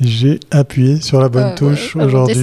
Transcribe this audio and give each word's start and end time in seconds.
J'ai 0.00 0.38
appuyé 0.52 1.00
sur 1.00 1.20
la 1.20 1.28
bonne 1.28 1.56
touche 1.56 1.96
aujourd'hui. 1.96 2.36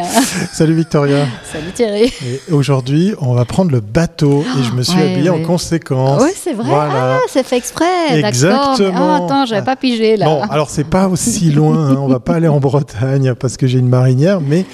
Salut 0.52 0.74
Victoria. 0.74 1.26
Salut 1.50 1.72
Thierry. 1.74 2.12
Aujourd'hui, 2.50 3.14
on 3.22 3.32
va 3.32 3.46
prendre 3.46 3.70
le 3.70 3.80
bateau 3.80 4.44
et 4.58 4.62
je 4.62 4.72
me 4.72 4.82
suis 4.82 5.00
habillé 5.00 5.30
en 5.30 5.42
conséquence. 5.42 6.22
Oui, 6.22 6.30
c'est 6.36 6.52
vrai. 6.52 6.70
Ah, 6.70 7.20
c'est 7.28 7.46
fait 7.46 7.56
exprès. 7.56 8.18
Exactement. 8.18 9.20
Oh, 9.20 9.24
attends, 9.24 9.46
j'avais 9.46 9.64
pas 9.64 9.76
pigé 9.76 10.18
là. 10.18 10.26
Bon, 10.26 10.42
alors 10.50 10.68
c'est 10.68 10.84
pas 10.84 11.08
aussi 11.08 11.50
loin. 11.50 11.92
Hein. 11.92 11.96
On 11.98 12.08
va 12.08 12.20
pas 12.20 12.34
aller 12.34 12.48
en 12.48 12.60
Bretagne 12.60 13.32
parce 13.34 13.56
que 13.56 13.66
j'ai 13.66 13.78
une 13.78 13.88
marinière, 13.88 14.42
mais 14.42 14.66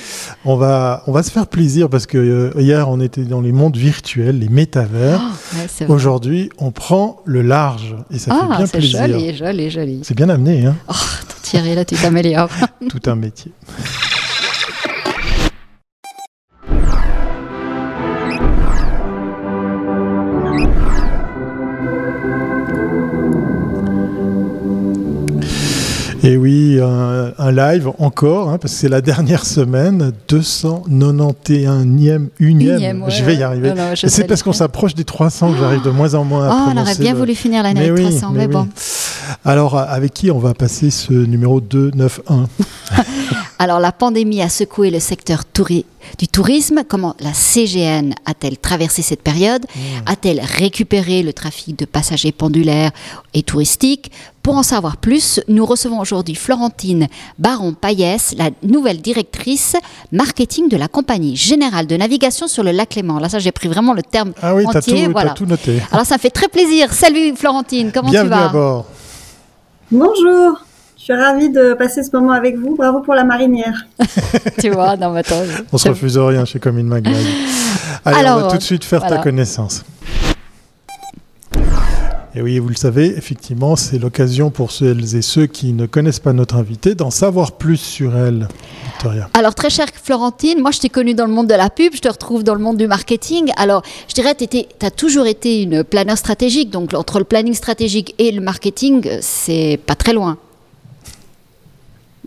on 0.44 0.56
va, 0.56 1.04
on 1.06 1.12
va 1.12 1.22
se 1.22 1.30
faire 1.30 1.46
plaisir 1.46 1.88
parce 1.88 2.06
que 2.06 2.18
euh, 2.18 2.50
hier 2.60 2.88
on 2.88 3.00
était 3.00 3.22
dans 3.22 3.42
les 3.42 3.52
mondes 3.52 3.76
virtuels, 3.76 4.40
les 4.40 4.48
métavers. 4.48 5.20
Oh, 5.88 5.92
aujourd'hui, 5.92 6.50
on 6.58 6.72
prend 6.72 7.20
le 7.24 7.40
large 7.42 7.94
et 8.10 8.18
ça 8.18 8.34
fait 8.34 8.40
ah, 8.42 8.56
bien 8.56 8.66
plaisir. 8.66 9.00
C'est 9.00 9.12
joli, 9.12 9.36
joli, 9.36 9.70
joli. 9.70 10.00
C'est 10.02 10.16
bien 10.16 10.28
amené, 10.28 10.66
hein. 10.66 10.74
Oh, 10.88 10.94
Thierry, 11.44 11.74
là, 11.74 11.84
tu 11.84 11.94
Tout 12.88 13.10
un 13.10 13.16
métier. 13.16 13.52
Et 26.24 26.38
oui, 26.38 26.80
un, 26.80 27.52
live 27.52 27.90
encore, 27.98 28.48
hein, 28.48 28.56
parce 28.56 28.72
que 28.72 28.80
c'est 28.80 28.88
la 28.88 29.02
dernière 29.02 29.44
semaine, 29.44 30.10
291e, 30.30 32.28
unième. 32.38 33.04
je 33.08 33.22
vais 33.24 33.36
y 33.36 33.42
arriver. 33.42 33.74
c'est 33.94 34.26
parce 34.26 34.42
qu'on 34.42 34.54
s'approche 34.54 34.94
des 34.94 35.04
300 35.04 35.52
que 35.52 35.58
j'arrive 35.58 35.82
de 35.82 35.90
moins 35.90 36.14
en 36.14 36.24
moins 36.24 36.48
à 36.48 36.50
oh, 36.50 36.70
On 36.74 36.80
aurait 36.80 36.94
bien 36.94 37.12
voulu 37.12 37.34
finir 37.34 37.62
l'année 37.62 37.90
avec 37.90 38.08
300, 38.08 38.30
mais, 38.32 38.48
bon. 38.48 38.66
Alors, 39.44 39.76
avec 39.76 40.14
qui 40.14 40.30
on 40.30 40.38
va 40.38 40.54
passer 40.54 40.88
ce 40.88 41.12
numéro 41.12 41.60
291 41.60 42.48
Alors, 43.58 43.78
la 43.78 43.92
pandémie 43.92 44.42
a 44.42 44.48
secoué 44.48 44.90
le 44.90 44.98
secteur 44.98 45.44
du 46.18 46.28
tourisme. 46.28 46.82
Comment 46.88 47.14
la 47.20 47.32
CGN 47.32 48.14
a-t-elle 48.26 48.58
traversé 48.58 49.00
cette 49.02 49.22
période? 49.22 49.64
Mmh. 49.64 49.80
A-t-elle 50.06 50.40
récupéré 50.40 51.22
le 51.22 51.32
trafic 51.32 51.78
de 51.78 51.84
passagers 51.84 52.32
pendulaires 52.32 52.90
et 53.32 53.42
touristiques? 53.42 54.10
Pour 54.42 54.56
en 54.56 54.62
savoir 54.62 54.96
plus, 54.96 55.40
nous 55.48 55.64
recevons 55.64 56.00
aujourd'hui 56.00 56.34
Florentine 56.34 57.08
Baron-Payès, 57.38 58.34
la 58.36 58.50
nouvelle 58.62 59.00
directrice 59.00 59.76
marketing 60.12 60.68
de 60.68 60.76
la 60.76 60.88
compagnie 60.88 61.36
générale 61.36 61.86
de 61.86 61.96
navigation 61.96 62.48
sur 62.48 62.62
le 62.62 62.72
lac 62.72 62.94
Léman. 62.94 63.20
Là, 63.20 63.28
ça, 63.28 63.38
j'ai 63.38 63.52
pris 63.52 63.68
vraiment 63.68 63.94
le 63.94 64.02
terme 64.02 64.32
ah 64.42 64.54
oui, 64.54 64.66
entier. 64.66 65.04
Tout, 65.04 65.12
voilà. 65.12 65.30
tout 65.30 65.46
noté. 65.46 65.80
Alors, 65.92 66.04
ça 66.04 66.16
me 66.16 66.20
fait 66.20 66.30
très 66.30 66.48
plaisir. 66.48 66.92
Salut 66.92 67.34
Florentine, 67.36 67.92
comment 67.92 68.10
tu 68.10 68.16
vas? 68.16 68.24
Bienvenue 68.24 68.44
à 68.44 68.48
bord. 68.48 68.86
Bonjour. 69.90 70.63
Je 71.06 71.12
suis 71.12 71.22
ravie 71.22 71.50
de 71.50 71.74
passer 71.74 72.02
ce 72.02 72.08
moment 72.16 72.32
avec 72.32 72.56
vous. 72.56 72.76
Bravo 72.76 73.00
pour 73.00 73.12
la 73.12 73.24
marinière. 73.24 73.86
tu 74.58 74.70
vois, 74.70 74.96
non, 74.96 75.10
mais 75.10 75.18
attends. 75.20 75.42
On 75.70 75.76
se 75.76 75.90
refuse 75.90 76.16
rien 76.16 76.46
chez 76.46 76.58
Coming 76.58 76.86
Mag. 76.86 77.06
Allez, 78.06 78.16
Alors, 78.16 78.38
on 78.38 78.40
va 78.44 78.50
tout 78.50 78.56
de 78.56 78.62
suite 78.62 78.84
faire 78.84 79.06
ta 79.06 79.18
connaissance. 79.18 79.84
Et 82.34 82.40
oui, 82.40 82.58
vous 82.58 82.70
le 82.70 82.74
savez, 82.74 83.18
effectivement, 83.18 83.76
c'est 83.76 83.98
l'occasion 83.98 84.48
pour 84.48 84.72
celles 84.72 85.14
et 85.14 85.20
ceux 85.20 85.44
qui 85.44 85.74
ne 85.74 85.84
connaissent 85.84 86.20
pas 86.20 86.32
notre 86.32 86.56
invité 86.56 86.94
d'en 86.94 87.10
savoir 87.10 87.52
plus 87.52 87.76
sur 87.76 88.16
elle, 88.16 88.48
Victoria. 88.86 89.28
Alors, 89.34 89.54
très 89.54 89.68
chère 89.68 89.88
Florentine, 90.02 90.62
moi 90.62 90.70
je 90.70 90.80
t'ai 90.80 90.88
connue 90.88 91.12
dans 91.12 91.26
le 91.26 91.32
monde 91.32 91.48
de 91.48 91.54
la 91.54 91.68
pub, 91.68 91.94
je 91.94 92.00
te 92.00 92.08
retrouve 92.08 92.44
dans 92.44 92.54
le 92.54 92.60
monde 92.60 92.78
du 92.78 92.86
marketing. 92.86 93.52
Alors, 93.58 93.82
je 94.08 94.14
dirais, 94.14 94.34
tu 94.34 94.46
as 94.80 94.90
toujours 94.90 95.26
été 95.26 95.62
une 95.62 95.84
planeur 95.84 96.16
stratégique, 96.16 96.70
donc 96.70 96.94
entre 96.94 97.18
le 97.18 97.24
planning 97.24 97.52
stratégique 97.52 98.14
et 98.18 98.32
le 98.32 98.40
marketing, 98.40 99.06
c'est 99.20 99.78
pas 99.86 99.96
très 99.96 100.14
loin. 100.14 100.38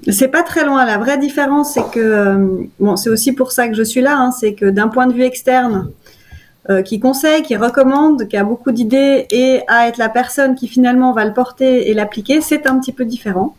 C'est 0.09 0.29
pas 0.29 0.43
très 0.43 0.63
loin. 0.63 0.85
La 0.85 0.97
vraie 0.97 1.17
différence, 1.17 1.73
c'est 1.73 1.89
que, 1.91 1.99
euh, 1.99 2.47
bon, 2.79 2.95
c'est 2.95 3.09
aussi 3.09 3.33
pour 3.33 3.51
ça 3.51 3.67
que 3.67 3.73
je 3.73 3.83
suis 3.83 4.01
là, 4.01 4.17
hein, 4.17 4.31
c'est 4.31 4.53
que 4.53 4.65
d'un 4.65 4.87
point 4.87 5.07
de 5.07 5.13
vue 5.13 5.23
externe, 5.23 5.89
euh, 6.69 6.81
qui 6.81 6.99
conseille, 6.99 7.43
qui 7.43 7.55
recommande, 7.55 8.27
qui 8.27 8.35
a 8.35 8.43
beaucoup 8.43 8.73
d'idées 8.73 9.25
et 9.31 9.61
à 9.69 9.87
être 9.87 9.97
la 9.97 10.09
personne 10.09 10.53
qui 10.53 10.67
finalement 10.67 11.13
va 11.13 11.23
le 11.23 11.31
porter 11.31 11.89
et 11.89 11.93
l'appliquer, 11.93 12.41
c'est 12.41 12.67
un 12.67 12.77
petit 12.77 12.91
peu 12.91 13.05
différent. 13.05 13.55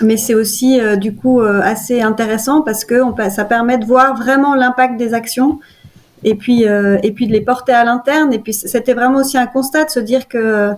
Mais 0.00 0.16
c'est 0.16 0.34
aussi 0.34 0.80
euh, 0.80 0.96
du 0.96 1.14
coup 1.14 1.42
euh, 1.42 1.60
assez 1.62 2.00
intéressant 2.00 2.62
parce 2.62 2.86
que 2.86 3.02
ça 3.28 3.44
permet 3.44 3.76
de 3.76 3.84
voir 3.84 4.16
vraiment 4.16 4.54
l'impact 4.54 4.96
des 4.96 5.12
actions 5.12 5.60
et 6.24 6.34
puis 6.34 6.62
et 6.62 7.12
puis 7.12 7.26
de 7.26 7.32
les 7.32 7.42
porter 7.42 7.72
à 7.72 7.84
l'interne. 7.84 8.32
Et 8.32 8.38
puis 8.38 8.54
c'était 8.54 8.94
vraiment 8.94 9.18
aussi 9.18 9.36
un 9.36 9.46
constat 9.46 9.84
de 9.84 9.90
se 9.90 10.00
dire 10.00 10.26
que 10.26 10.72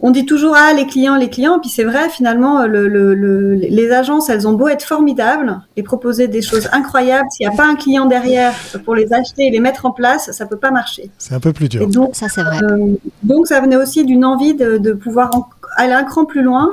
on 0.00 0.10
dit 0.10 0.26
toujours 0.26 0.54
ah 0.56 0.72
les 0.74 0.86
clients, 0.86 1.16
les 1.16 1.30
clients, 1.30 1.58
puis 1.60 1.70
c'est 1.70 1.84
vrai 1.84 2.08
finalement 2.10 2.66
le, 2.66 3.54
les 3.54 3.90
agences 3.92 4.28
elles 4.28 4.46
ont 4.46 4.52
beau 4.52 4.68
être 4.68 4.84
formidables 4.84 5.60
et 5.76 5.82
proposer 5.82 6.28
des 6.28 6.42
choses 6.42 6.68
incroyables, 6.72 7.26
s'il 7.30 7.46
n'y 7.48 7.54
a 7.54 7.56
pas 7.56 7.66
un 7.66 7.76
client 7.76 8.06
derrière 8.06 8.52
pour 8.84 8.94
les 8.94 9.12
acheter 9.12 9.46
et 9.46 9.50
les 9.50 9.60
mettre 9.60 9.86
en 9.86 9.92
place, 9.92 10.30
ça 10.32 10.46
peut 10.46 10.56
pas 10.56 10.70
marcher. 10.70 11.10
C'est 11.18 11.34
un 11.34 11.40
peu 11.40 11.52
plus 11.52 11.68
dur. 11.68 11.86
donc 11.88 12.16
ça 12.16 12.28
c'est 12.28 12.42
vrai. 12.42 12.62
Euh, 12.62 12.94
donc 13.22 13.46
ça 13.46 13.60
venait 13.60 13.76
aussi 13.76 14.04
d'une 14.04 14.24
envie 14.24 14.54
de, 14.54 14.92
pouvoir 14.92 15.30
aller 15.76 15.92
un 15.92 16.04
cran 16.04 16.24
plus 16.24 16.42
loin 16.42 16.68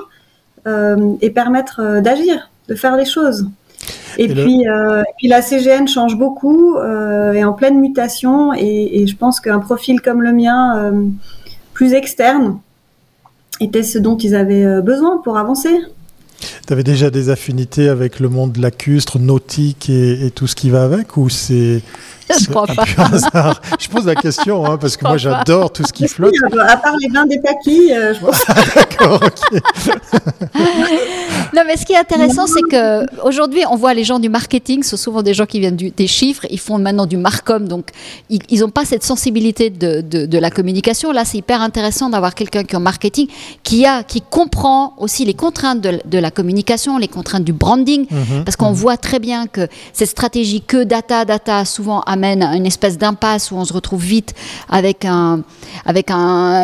euh, 0.67 1.13
et 1.21 1.29
permettre 1.29 1.81
euh, 1.81 2.01
d'agir, 2.01 2.49
de 2.67 2.75
faire 2.75 2.95
les 2.95 3.05
choses. 3.05 3.47
Et, 4.17 4.27
puis, 4.27 4.65
puis 5.17 5.27
la 5.27 5.41
CGN 5.41 5.87
change 5.87 6.17
beaucoup, 6.17 6.77
est 6.77 7.43
en 7.43 7.53
pleine 7.53 7.79
mutation 7.79 8.53
et, 8.53 9.01
et 9.01 9.07
je 9.07 9.15
pense 9.15 9.39
qu'un 9.39 9.59
profil 9.59 10.01
comme 10.01 10.21
le 10.21 10.33
mien, 10.33 10.93
plus 11.73 11.93
externe, 11.93 12.59
était 13.61 13.83
ce 13.83 13.97
dont 13.97 14.17
ils 14.17 14.35
avaient 14.35 14.65
euh, 14.65 14.81
besoin 14.81 15.19
pour 15.23 15.37
avancer. 15.37 15.69
Tu 16.65 16.73
avais 16.73 16.83
déjà 16.83 17.09
des 17.09 17.29
affinités 17.29 17.87
avec 17.87 18.19
le 18.19 18.29
monde 18.29 18.57
lacustre, 18.57 19.19
nautique 19.19 19.89
et, 19.89 20.31
tout 20.33 20.47
ce 20.47 20.55
qui 20.55 20.69
va 20.69 20.83
avec 20.83 21.17
ou 21.17 21.29
c'est 21.29 21.81
je 22.29 22.49
crois 22.49 22.67
pas. 22.67 22.85
Je 23.79 23.87
pose 23.89 24.05
la 24.05 24.15
question 24.15 24.65
hein, 24.65 24.77
parce 24.77 24.97
que 24.97 25.05
moi 25.05 25.17
j'adore 25.17 25.71
tout 25.71 25.83
ce 25.85 25.93
qui 25.93 26.07
flotte. 26.07 26.33
à 26.67 26.77
part 26.77 26.95
les 26.97 27.09
vins 27.09 27.25
des 27.25 27.39
paquis, 27.39 27.91
euh, 27.93 28.13
je 28.13 28.19
pense. 28.19 28.45
D'accord, 28.75 29.21
ok. 29.23 29.61
non, 31.53 31.61
mais 31.65 31.77
ce 31.77 31.85
qui 31.85 31.93
est 31.93 31.97
intéressant, 31.97 32.47
c'est 32.47 32.61
que 32.69 33.05
aujourd'hui, 33.25 33.63
on 33.69 33.75
voit 33.75 33.93
les 33.93 34.03
gens 34.03 34.19
du 34.19 34.29
marketing, 34.29 34.83
ce 34.83 34.97
sont 34.97 35.11
souvent 35.11 35.21
des 35.21 35.33
gens 35.33 35.45
qui 35.45 35.59
viennent 35.59 35.75
des 35.75 36.07
chiffres, 36.07 36.45
ils 36.49 36.59
font 36.59 36.77
maintenant 36.77 37.05
du 37.05 37.17
marcom, 37.17 37.67
donc 37.67 37.87
ils 38.29 38.59
n'ont 38.59 38.69
pas 38.69 38.85
cette 38.85 39.03
sensibilité 39.03 39.69
de, 39.69 40.01
de, 40.01 40.37
la 40.37 40.51
communication. 40.51 41.11
Là, 41.11 41.25
c'est 41.25 41.37
hyper 41.39 41.61
intéressant 41.61 42.09
d'avoir 42.09 42.33
quelqu'un 42.35 42.63
qui 42.63 42.73
est 42.73 42.77
en 42.77 42.81
marketing, 42.81 43.27
qui 43.63 43.85
a, 43.85 44.03
qui 44.03 44.21
comprend 44.21 44.93
aussi 44.97 45.25
les 45.25 45.33
contraintes 45.33 45.81
de, 45.81 45.99
de 46.05 46.17
la 46.17 46.31
communication, 46.31 46.97
les 46.97 47.07
contraintes 47.07 47.43
du 47.43 47.53
branding, 47.53 48.05
mhm. 48.09 48.43
parce 48.45 48.55
qu'on 48.55 48.69
mhm. 48.69 48.75
voit 48.75 48.97
très 48.97 49.19
bien 49.19 49.47
que 49.47 49.67
cette 49.91 50.09
stratégie 50.09 50.61
que 50.61 50.83
data, 50.83 51.25
data, 51.25 51.65
souvent 51.65 52.01
amène 52.01 52.20
à 52.23 52.55
une 52.55 52.65
espèce 52.65 52.97
d'impasse 52.97 53.51
où 53.51 53.55
on 53.55 53.65
se 53.65 53.73
retrouve 53.73 54.03
vite 54.03 54.33
avec 54.69 55.05
un, 55.05 55.41
avec 55.85 56.11
un, 56.11 56.63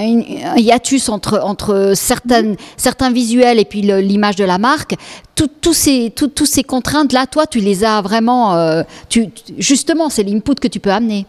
hiatus 0.57 1.09
entre, 1.09 1.39
entre 1.43 1.93
certaines, 1.95 2.55
certains 2.77 3.11
visuels 3.11 3.59
et 3.59 3.65
puis 3.65 3.81
l'image 3.81 4.35
de 4.35 4.45
la 4.45 4.57
marque. 4.57 4.95
Tous 5.35 5.73
ces, 5.73 6.11
tout, 6.15 6.45
ces 6.45 6.63
contraintes-là, 6.63 7.27
toi, 7.27 7.45
tu 7.45 7.59
les 7.59 7.83
as 7.83 8.01
vraiment. 8.01 8.55
Euh, 8.55 8.81
tu, 9.07 9.29
justement, 9.57 10.09
c'est 10.09 10.23
l'input 10.23 10.55
que 10.55 10.67
tu 10.67 10.79
peux 10.79 10.91
amener. 10.91 11.27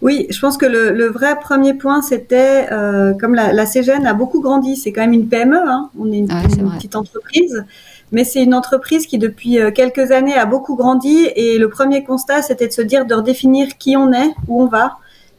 Oui, 0.00 0.26
je 0.30 0.38
pense 0.40 0.56
que 0.56 0.66
le, 0.66 1.06
vrai 1.08 1.38
premier 1.38 1.74
point, 1.74 2.02
c'était 2.02 2.68
euh, 2.72 3.12
comme 3.14 3.34
la, 3.34 3.52
la, 3.52 3.66
CGN 3.66 4.06
a 4.06 4.14
beaucoup 4.14 4.40
grandi, 4.40 4.76
c'est 4.76 4.92
quand 4.92 5.02
même 5.02 5.12
une 5.12 5.28
PME, 5.28 5.56
hein, 5.56 5.90
on 5.98 6.10
est 6.12 6.18
une, 6.18 6.28
petite 6.28 6.96
entreprise, 6.96 7.64
mais 8.12 8.24
c'est 8.24 8.42
une 8.42 8.54
entreprise 8.54 9.06
qui 9.06 9.18
depuis 9.18 9.58
euh, 9.58 9.70
quelques 9.70 10.12
années 10.12 10.34
a 10.34 10.46
beaucoup 10.46 10.76
grandi. 10.76 11.28
Et 11.34 11.58
le 11.58 11.68
premier 11.68 12.04
constat, 12.04 12.42
c'était 12.42 12.68
de 12.68 12.72
se 12.72 12.82
dire 12.82 13.04
de 13.04 13.14
redéfinir 13.14 13.78
qui 13.78 13.96
on 13.96 14.12
est, 14.12 14.34
où 14.48 14.62
on 14.62 14.66
va. 14.66 14.98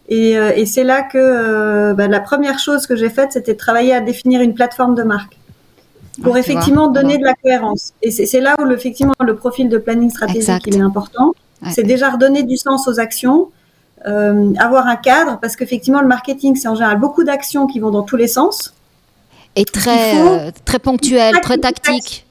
Et, 0.09 0.37
euh, 0.37 0.51
et 0.55 0.65
c'est 0.65 0.83
là 0.83 1.01
que 1.01 1.93
bah, 1.93 2.07
la 2.07 2.19
première 2.19 2.59
chose 2.59 2.87
que 2.87 2.95
j'ai 2.95 3.09
faite, 3.09 3.33
c'était 3.33 3.53
de 3.53 3.57
travailler 3.57 3.93
à 3.93 4.01
définir 4.01 4.41
une 4.41 4.53
plateforme 4.53 4.95
de 4.95 5.03
marque. 5.03 5.37
Pour 6.23 6.35
ah, 6.35 6.39
effectivement 6.39 6.87
donner 6.87 7.17
de 7.17 7.23
la 7.23 7.35
cohérence. 7.35 7.93
Et 8.01 8.11
c'est 8.11 8.41
là 8.41 8.55
où 8.59 8.69
effectivement 8.71 9.13
le 9.19 9.35
profil 9.35 9.69
de 9.69 9.77
planning 9.77 10.09
stratégique 10.09 10.63
il 10.65 10.77
est 10.77 10.81
important. 10.81 11.33
C'est 11.71 11.83
déjà 11.83 12.11
redonner 12.11 12.43
du 12.43 12.57
sens 12.57 12.87
aux 12.87 12.99
actions, 12.99 13.49
euh, 14.05 14.53
avoir 14.59 14.87
un 14.87 14.95
cadre, 14.95 15.39
parce 15.41 15.55
qu'effectivement, 15.55 16.01
le 16.01 16.07
marketing, 16.07 16.55
c'est 16.55 16.67
en 16.67 16.75
général 16.75 16.99
beaucoup 16.99 17.23
d'actions 17.23 17.67
qui 17.67 17.79
vont 17.79 17.89
dans 17.89 18.03
tous 18.03 18.17
les 18.17 18.27
sens. 18.27 18.73
Et 19.55 19.65
très, 19.65 20.19
euh, 20.19 20.51
très 20.65 20.77
ponctuel, 20.77 21.39
très 21.41 21.57
tactique. 21.57 22.25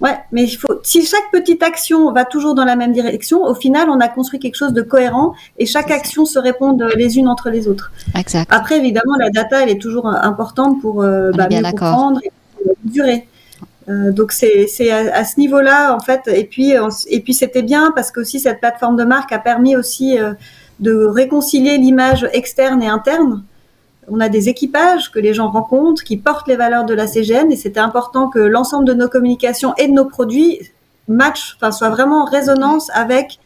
Ouais, 0.00 0.18
mais 0.32 0.42
il 0.44 0.56
faut, 0.56 0.80
si 0.82 1.06
chaque 1.06 1.30
petite 1.32 1.62
action 1.62 2.12
va 2.12 2.26
toujours 2.26 2.54
dans 2.54 2.66
la 2.66 2.76
même 2.76 2.92
direction, 2.92 3.42
au 3.42 3.54
final, 3.54 3.88
on 3.88 4.00
a 4.00 4.08
construit 4.08 4.38
quelque 4.38 4.56
chose 4.56 4.74
de 4.74 4.82
cohérent 4.82 5.32
et 5.56 5.64
chaque 5.64 5.90
action 5.90 6.26
se 6.26 6.38
répond 6.38 6.76
les 6.94 7.16
unes 7.16 7.28
entre 7.28 7.48
les 7.48 7.68
autres. 7.68 7.90
Exact. 8.14 8.52
Après, 8.52 8.76
évidemment, 8.76 9.14
la 9.18 9.30
data, 9.30 9.62
elle 9.62 9.70
est 9.70 9.80
toujours 9.80 10.06
importante 10.06 10.82
pour 10.82 11.02
euh, 11.02 11.30
bah, 11.32 11.48
mieux 11.50 11.62
comprendre 11.62 12.20
et 12.22 12.30
durer. 12.84 13.26
Euh, 13.88 14.12
donc 14.12 14.32
c'est 14.32 14.90
à, 14.90 15.14
à, 15.14 15.24
ce 15.24 15.40
niveau-là 15.40 15.94
en 15.94 16.00
fait. 16.00 16.28
Et 16.28 16.44
puis 16.44 16.72
et 17.08 17.20
puis 17.20 17.34
c'était 17.34 17.62
bien 17.62 17.92
parce 17.94 18.10
que 18.10 18.20
aussi 18.20 18.40
cette 18.40 18.60
plateforme 18.60 18.96
de 18.96 19.04
marque 19.04 19.32
a 19.32 19.38
permis 19.38 19.76
aussi 19.76 20.18
de 20.80 21.04
réconcilier 21.04 21.78
l'image 21.78 22.28
externe 22.32 22.82
et 22.82 22.88
interne. 22.88 23.44
on 24.08 24.20
a 24.20 24.28
des 24.28 24.48
équipages 24.48 25.10
que 25.10 25.18
les 25.18 25.32
gens 25.32 25.50
rencontrent, 25.50 26.04
qui 26.04 26.16
portent 26.16 26.48
les 26.48 26.56
valeurs 26.56 26.84
de 26.84 26.94
la 26.94 27.06
CGN, 27.06 27.50
et 27.50 27.56
c'était 27.56 27.80
important 27.80 28.28
que 28.28 28.38
l'ensemble 28.38 28.84
de 28.84 28.94
nos 28.94 29.08
communications 29.08 29.74
et 29.76 29.88
de 29.88 29.92
nos 29.92 30.04
produits 30.04 30.60
matchent, 31.08 31.56
enfin, 31.56 31.72
soient 31.72 31.90
vraiment 31.90 32.22
en 32.22 32.24
résonance 32.24 32.90
avec 32.94 33.38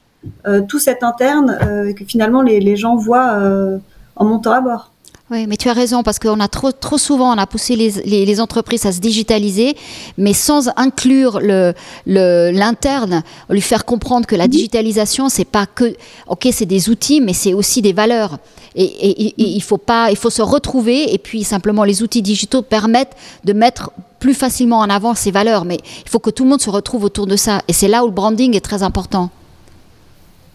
euh, 0.47 0.63
tout 0.63 0.79
cet 0.79 1.03
interne 1.03 1.59
euh, 1.63 1.93
que 1.93 2.05
finalement 2.05 2.43
les, 2.43 2.77
gens 2.77 2.97
voient 2.97 3.35
euh, 3.35 3.79
en 4.17 4.25
montant 4.25 4.53
à 4.53 4.61
bord. 4.61 4.93
Oui, 5.31 5.47
mais 5.47 5.59
tu 5.59 5.69
as 5.69 5.75
raison, 5.75 6.03
parce 6.03 6.19
qu'on 6.19 6.41
a 6.41 6.49
trop, 6.49 6.73
trop 6.73 6.97
souvent, 6.97 7.35
on 7.35 7.39
a 7.39 7.47
poussé 7.47 7.77
les, 7.77 7.91
les, 8.07 8.25
les, 8.25 8.41
entreprises 8.41 8.87
à 8.87 8.93
se 8.93 9.01
digitaliser, 9.01 9.77
mais 10.17 10.33
sans 10.33 10.71
inclure 10.77 11.41
le, 11.43 11.75
l'interne, 12.07 13.23
lui 13.51 13.61
faire 13.61 13.85
comprendre 13.85 14.27
que 14.27 14.35
la 14.35 14.49
digitalisation, 14.49 15.29
c'est 15.29 15.45
pas 15.45 15.67
que, 15.67 15.95
ok, 16.29 16.49
c'est 16.51 16.65
des 16.65 16.89
outils, 16.89 17.21
mais 17.21 17.35
c'est 17.35 17.53
aussi 17.53 17.83
des 17.83 17.93
valeurs. 17.93 18.39
Et, 18.75 18.85
et, 18.85 19.27
et, 19.27 19.35
il 19.37 19.63
faut 19.63 19.77
pas, 19.77 20.11
il 20.11 20.17
faut 20.17 20.31
se 20.31 20.41
retrouver, 20.41 21.13
et 21.13 21.19
puis 21.19 21.45
simplement 21.45 21.85
les 21.85 22.03
outils 22.03 22.23
digitaux 22.23 22.63
permettent 22.63 23.17
de 23.45 23.53
mettre 23.53 23.91
plus 24.21 24.35
facilement 24.35 24.79
en 24.79 24.89
avant 24.89 25.15
ces 25.15 25.31
valeurs, 25.31 25.67
mais 25.67 25.77
il 26.05 26.09
faut 26.09 26.21
que 26.21 26.31
tout 26.31 26.45
le 26.45 26.51
monde 26.51 26.63
se 26.63 26.71
retrouve 26.71 27.05
autour 27.05 27.27
de 27.27 27.37
ça, 27.37 27.61
et 27.69 27.75
c'est 27.75 27.89
là 27.89 28.03
où 28.03 28.07
le 28.07 28.15
branding 28.15 28.57
est 28.57 28.65
très 28.65 28.83
important. 28.83 29.29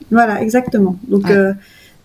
Voilà, 0.10 0.42
exactement. 0.42 0.96
Donc, 1.08 1.26
ouais. 1.26 1.32
euh, 1.32 1.54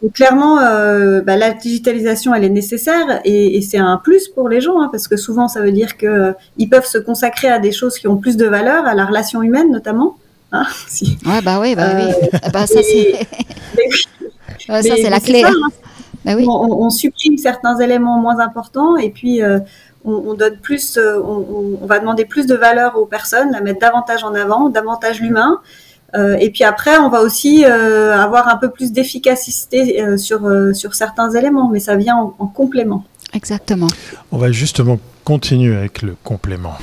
donc 0.02 0.12
clairement, 0.12 0.60
euh, 0.60 1.22
bah, 1.22 1.36
la 1.36 1.52
digitalisation, 1.52 2.32
elle 2.32 2.44
est 2.44 2.50
nécessaire 2.50 3.20
et, 3.24 3.56
et 3.56 3.62
c'est 3.62 3.78
un 3.78 3.96
plus 3.96 4.28
pour 4.28 4.48
les 4.48 4.60
gens 4.60 4.80
hein, 4.80 4.88
parce 4.92 5.08
que 5.08 5.16
souvent, 5.16 5.48
ça 5.48 5.60
veut 5.60 5.72
dire 5.72 5.96
que 5.96 6.06
euh, 6.06 6.32
ils 6.56 6.68
peuvent 6.68 6.86
se 6.86 6.98
consacrer 6.98 7.48
à 7.48 7.58
des 7.58 7.72
choses 7.72 7.98
qui 7.98 8.06
ont 8.06 8.16
plus 8.16 8.36
de 8.36 8.46
valeur, 8.46 8.86
à 8.86 8.94
la 8.94 9.04
relation 9.04 9.42
humaine 9.42 9.72
notamment. 9.72 10.16
Hein, 10.52 10.66
si. 10.86 11.18
Ouais, 11.26 11.42
bah 11.42 11.58
oui, 11.60 11.74
bah 11.74 11.90
oui. 11.96 12.12
Euh, 12.32 12.38
bah, 12.52 12.66
ça 12.68 12.80
c'est. 12.82 13.26
ça 14.82 14.82
c'est 14.82 15.10
la 15.10 15.18
clé. 15.18 15.40
Ça, 15.40 15.48
hein. 15.48 15.68
bah, 16.24 16.32
oui. 16.36 16.44
on, 16.46 16.84
on, 16.84 16.90
supprime 16.90 17.36
certains 17.36 17.76
éléments 17.80 18.20
moins 18.20 18.38
importants 18.38 18.96
et 18.96 19.10
puis 19.10 19.42
euh, 19.42 19.58
on, 20.04 20.12
on, 20.12 20.34
donne 20.34 20.58
plus, 20.58 20.96
on, 20.96 21.78
on, 21.82 21.86
va 21.86 21.98
demander 21.98 22.24
plus 22.24 22.46
de 22.46 22.54
valeur 22.54 22.96
aux 22.96 23.06
personnes, 23.06 23.50
la 23.50 23.62
mettre 23.62 23.80
davantage 23.80 24.22
en 24.22 24.32
avant, 24.36 24.68
davantage 24.68 25.20
l'humain. 25.20 25.58
Euh, 26.14 26.36
et 26.40 26.50
puis 26.50 26.64
après, 26.64 26.98
on 26.98 27.10
va 27.10 27.20
aussi 27.20 27.64
euh, 27.64 28.16
avoir 28.16 28.48
un 28.48 28.56
peu 28.56 28.70
plus 28.70 28.92
d'efficacité 28.92 30.02
euh, 30.02 30.16
sur, 30.16 30.46
euh, 30.46 30.72
sur 30.72 30.94
certains 30.94 31.30
éléments, 31.30 31.68
mais 31.68 31.80
ça 31.80 31.96
vient 31.96 32.16
en, 32.16 32.34
en, 32.38 32.46
complément. 32.46 33.04
Exactement. 33.34 33.88
On 34.32 34.38
va 34.38 34.50
justement 34.50 34.98
continuer 35.24 35.76
avec 35.76 36.02
le 36.02 36.16
complément. 36.24 36.74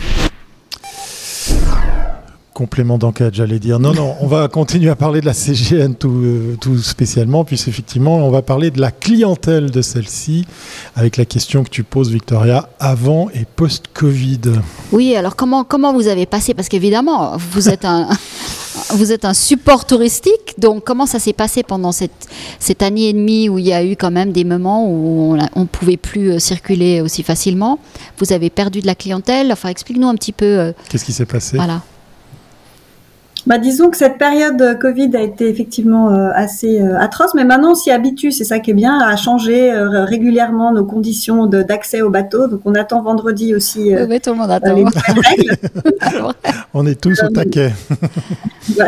Complément 2.56 2.98
d'enquête, 2.98 3.34
j'allais 3.36 3.60
dire. 3.60 3.82
Non, 3.82 3.94
non, 3.94 4.16
on 4.22 4.28
va 4.28 4.48
continuer 4.48 4.90
à 4.90 4.96
parler 4.96 5.20
de 5.20 5.26
la 5.26 5.34
CGN 5.34 5.94
tout, 5.94 6.22
euh, 6.24 6.56
tout 6.62 6.78
spécialement, 6.78 7.44
puisqu'effectivement, 7.44 8.16
on 8.16 8.32
va 8.32 8.42
parler 8.42 8.72
de 8.72 8.80
la 8.80 8.92
clientèle 8.92 9.72
de 9.72 9.82
celle-ci, 9.82 10.46
avec 10.96 11.18
la 11.18 11.26
question 11.26 11.66
que 11.66 11.70
tu 11.70 11.84
poses, 11.84 12.12
Victoria, 12.12 12.70
avant 12.80 13.28
et 13.34 13.44
post-Covid. 13.58 14.40
Oui, 14.94 15.18
alors 15.18 15.36
comment, 15.36 15.66
comment 15.66 15.92
vous 15.92 16.08
avez 16.08 16.26
passé? 16.26 16.54
Parce 16.54 16.70
qu'évidemment, 16.70 17.36
vous 17.36 17.68
êtes 17.68 17.84
un... 17.84 18.08
vous 18.92 19.12
êtes 19.12 19.26
un 19.26 19.34
support 19.34 19.86
touristique, 19.86 20.56
donc 20.58 20.86
comment 20.86 21.06
ça 21.06 21.20
s'est 21.20 21.34
passé 21.34 21.62
pendant 21.62 21.92
cette, 21.92 22.30
cette 22.60 22.82
année 22.82 23.10
et 23.10 23.14
demie 23.14 23.50
où 23.50 23.60
il 23.60 23.66
y 23.66 23.74
a 23.74 23.84
eu 23.84 23.98
quand 23.98 24.12
même 24.12 24.32
des 24.32 24.46
moments 24.46 24.88
où 24.88 25.38
on 25.56 25.60
ne 25.60 25.66
pouvait 25.66 25.98
plus 25.98 26.32
euh, 26.32 26.40
circuler 26.40 27.02
aussi 27.02 27.22
facilement? 27.22 27.80
Vous 28.20 28.32
avez 28.32 28.50
perdu 28.50 28.80
de 28.80 28.88
la 28.88 28.96
clientèle? 28.96 29.52
Enfin, 29.52 29.68
explique-nous 29.68 30.08
un 30.08 30.16
petit 30.16 30.32
peu. 30.32 30.46
Euh, 30.46 30.72
Qu'est-ce 30.88 31.04
qui 31.04 31.12
s'est 31.12 31.26
passé? 31.26 31.58
Voilà. 31.58 31.82
Bah, 33.48 33.60
disons 33.60 33.92
que 33.92 33.98
cette 33.98 34.18
période 34.18 34.80
Covid 34.80 35.16
a 35.16 35.22
été 35.22 35.48
effectivement 35.50 36.10
euh, 36.10 36.32
assez 36.34 36.82
euh, 36.82 37.00
atroce, 37.00 37.36
mais 37.36 37.44
maintenant 37.44 37.72
on 37.72 37.76
s'y 37.76 37.92
habitue, 37.92 38.32
c'est 38.32 38.44
ça 38.44 38.60
qui 38.60 38.72
est 38.72 38.76
bien, 38.76 39.00
à 39.00 39.16
changer 39.16 39.72
euh, 39.72 40.04
régulièrement 40.04 40.72
nos 40.72 40.84
conditions 40.84 41.46
d'accès 41.46 42.02
au 42.02 42.10
bateau. 42.10 42.48
Donc 42.48 42.62
on 42.66 42.74
attend 42.74 43.04
vendredi 43.04 43.54
aussi 43.54 43.96
oui, 43.96 44.02
oui, 44.10 44.20
tout 44.20 44.32
le 44.32 44.38
monde 44.38 44.52
attend. 44.52 44.74
les 44.74 44.84
règles. 45.30 45.58
on 46.74 46.88
est 46.88 47.00
tous 47.00 47.22
au 47.24 47.30
taquet. 47.30 47.72
ouais. 48.78 48.86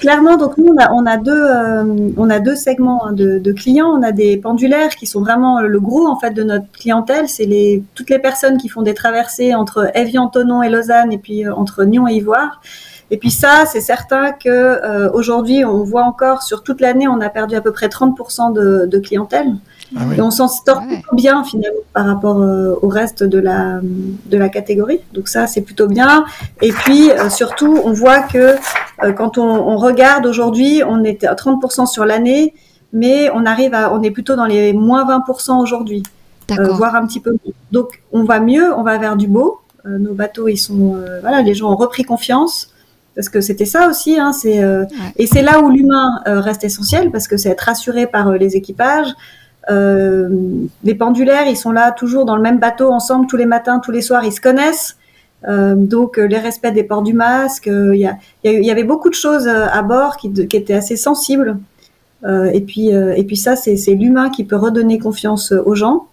Clairement, 0.00 0.36
donc 0.36 0.58
nous 0.58 0.72
on 0.72 0.78
a, 0.78 0.92
on 0.92 1.06
a 1.06 1.16
deux, 1.16 1.32
euh, 1.32 2.10
on 2.16 2.30
a 2.30 2.40
deux 2.40 2.56
segments 2.56 3.06
hein, 3.06 3.12
de, 3.12 3.38
de, 3.38 3.52
clients. 3.52 3.88
On 3.88 4.02
a 4.02 4.12
des 4.12 4.36
pendulaires 4.36 4.90
qui 4.90 5.06
sont 5.06 5.20
vraiment 5.20 5.60
le 5.60 5.80
gros 5.80 6.06
en 6.06 6.18
fait 6.18 6.30
de 6.32 6.42
notre 6.42 6.70
clientèle. 6.72 7.28
C'est 7.28 7.46
les 7.46 7.82
toutes 7.94 8.10
les 8.10 8.18
personnes 8.18 8.58
qui 8.58 8.68
font 8.68 8.82
des 8.82 8.94
traversées 8.94 9.54
entre 9.54 9.90
Evian, 9.94 10.28
Tonon 10.28 10.62
et 10.62 10.68
Lausanne, 10.68 11.12
et 11.12 11.18
puis 11.18 11.46
euh, 11.46 11.54
entre 11.54 11.84
Nyon 11.84 12.08
et 12.08 12.14
Ivoire. 12.14 12.60
Et 13.12 13.18
puis 13.18 13.30
ça, 13.30 13.64
c'est 13.70 13.82
certain 13.82 14.32
que 14.32 14.48
euh, 14.48 15.10
aujourd'hui, 15.12 15.64
on 15.64 15.84
voit 15.84 16.02
encore 16.02 16.42
sur 16.42 16.62
toute 16.62 16.80
l'année, 16.80 17.06
on 17.06 17.20
a 17.20 17.28
perdu 17.28 17.54
à 17.54 17.60
peu 17.60 17.70
près 17.70 17.88
30% 17.88 18.52
de, 18.54 18.86
de 18.86 18.98
clientèle. 18.98 19.54
Ah 19.94 20.00
oui. 20.08 20.16
Et 20.16 20.20
on 20.22 20.30
s'en 20.30 20.48
sort 20.48 20.80
ah 20.82 20.86
ouais. 20.86 21.02
bien 21.12 21.44
finalement 21.44 21.80
par 21.92 22.06
rapport 22.06 22.40
euh, 22.40 22.74
au 22.80 22.88
reste 22.88 23.22
de 23.22 23.38
la 23.38 23.80
de 23.82 24.38
la 24.38 24.48
catégorie. 24.48 25.00
Donc 25.12 25.28
ça, 25.28 25.46
c'est 25.46 25.60
plutôt 25.60 25.86
bien. 25.86 26.24
Et 26.62 26.72
puis 26.72 27.10
euh, 27.10 27.28
surtout, 27.28 27.78
on 27.84 27.92
voit 27.92 28.20
que 28.20 28.56
euh, 29.02 29.12
quand 29.12 29.38
on, 29.38 29.42
on 29.42 29.76
regarde 29.76 30.24
aujourd'hui, 30.26 30.82
on 30.86 31.04
est 31.04 31.24
à 31.24 31.34
30% 31.34 31.86
sur 31.86 32.06
l'année, 32.06 32.54
mais 32.92 33.30
on 33.34 33.44
arrive 33.44 33.74
à, 33.74 33.92
on 33.92 34.02
est 34.02 34.10
plutôt 34.10 34.36
dans 34.36 34.46
les 34.46 34.72
moins 34.72 35.04
20% 35.04 35.60
aujourd'hui, 35.60 36.02
voire 36.48 36.94
un 36.94 37.06
petit 37.06 37.20
peu. 37.20 37.32
Mieux. 37.32 37.52
Donc 37.72 38.02
on 38.12 38.24
va 38.24 38.40
mieux, 38.40 38.72
on 38.74 38.82
va 38.82 38.96
vers 38.96 39.16
du 39.16 39.26
beau. 39.28 39.60
nos 39.84 40.14
bateaux, 40.14 40.48
ils 40.48 40.56
sont, 40.56 40.96
voilà, 41.20 41.42
les 41.42 41.54
gens 41.54 41.70
ont 41.70 41.76
repris 41.76 42.04
confiance 42.04 42.72
parce 43.14 43.28
que 43.28 43.40
c'était 43.40 43.64
ça 43.66 43.88
aussi. 43.88 44.18
Hein, 44.18 44.32
c'est 44.32 44.62
euh, 44.62 44.82
ouais. 44.82 44.88
et 45.16 45.26
c'est 45.26 45.42
là 45.42 45.60
où 45.60 45.70
l'humain 45.70 46.20
euh, 46.26 46.40
reste 46.40 46.64
essentiel 46.64 47.10
parce 47.10 47.28
que 47.28 47.36
c'est 47.36 47.50
être 47.50 47.62
rassuré 47.62 48.06
par 48.06 48.28
euh, 48.28 48.36
les 48.36 48.56
équipages. 48.56 49.12
les 49.68 50.94
pendulaires, 50.94 51.46
ils 51.46 51.56
sont 51.56 51.72
là 51.72 51.92
toujours 51.92 52.24
dans 52.24 52.36
le 52.36 52.42
même 52.42 52.58
bateau 52.58 52.90
ensemble 52.90 53.26
tous 53.26 53.36
les 53.36 53.46
matins, 53.46 53.78
tous 53.78 53.92
les 53.92 54.02
soirs, 54.02 54.24
ils 54.24 54.32
se 54.32 54.40
connaissent. 54.40 54.96
donc 55.46 56.16
les 56.16 56.38
respects 56.38 56.72
des 56.72 56.84
ports 56.84 57.02
du 57.02 57.14
masque, 57.14 57.66
il 57.66 57.94
y, 57.94 58.48
y, 58.48 58.66
y, 58.66 58.70
avait 58.70 58.84
beaucoup 58.84 59.08
de 59.08 59.14
choses 59.14 59.46
à 59.46 59.82
bord 59.82 60.16
qui, 60.16 60.32
qui 60.48 60.56
étaient 60.56 60.74
assez 60.74 60.96
sensibles. 60.96 61.58
et 62.26 62.60
puis 62.60 62.88
et 62.88 63.24
puis 63.24 63.36
ça, 63.36 63.54
c'est 63.54 63.94
l'humain 63.94 64.30
qui 64.30 64.42
peut 64.42 64.56
redonner 64.56 64.98
confiance 64.98 65.52
aux 65.52 65.76
gens. 65.76 66.08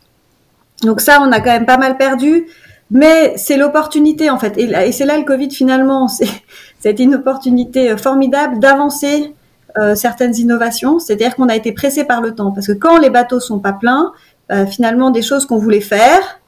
Donc 0.84 1.02
ça, 1.02 1.20
on 1.22 1.32
a 1.32 1.40
quand 1.42 1.52
même 1.58 1.66
pas 1.66 1.78
mal 1.78 1.98
perdu. 1.98 2.46
Mais 2.92 3.34
c'est 3.38 3.58
l'opportunité 3.58 4.30
en 4.30 4.40
fait, 4.40 4.58
et, 4.58 4.92
c'est 4.92 5.06
là 5.06 5.18
le 5.18 5.24
Covid 5.24 5.52
finalement, 5.52 6.08
c'est 6.80 7.00
une 7.00 7.16
opportunité 7.16 7.96
formidable 7.98 8.60
d'avancer 8.60 9.34
euh, 9.78 9.94
certaines 9.94 10.36
innovations. 10.36 11.00
C'est-à-dire 11.00 11.36
qu'on 11.36 11.50
a 11.50 11.56
été 11.56 11.72
pressé 11.72 12.04
par 12.04 12.22
le 12.22 12.34
temps, 12.34 12.52
parce 12.52 12.68
que 12.68 12.74
quand 12.74 12.98
les 12.98 13.12
bateaux 13.12 13.40
sont 13.40 13.60
pas 13.60 13.74
pleins, 13.74 14.12
euh, 14.52 14.66
finalement 14.66 15.12
des 15.12 15.22
choses 15.22 15.46
qu'on 15.46 15.58
voulait 15.58 15.80
faire, 15.82 16.40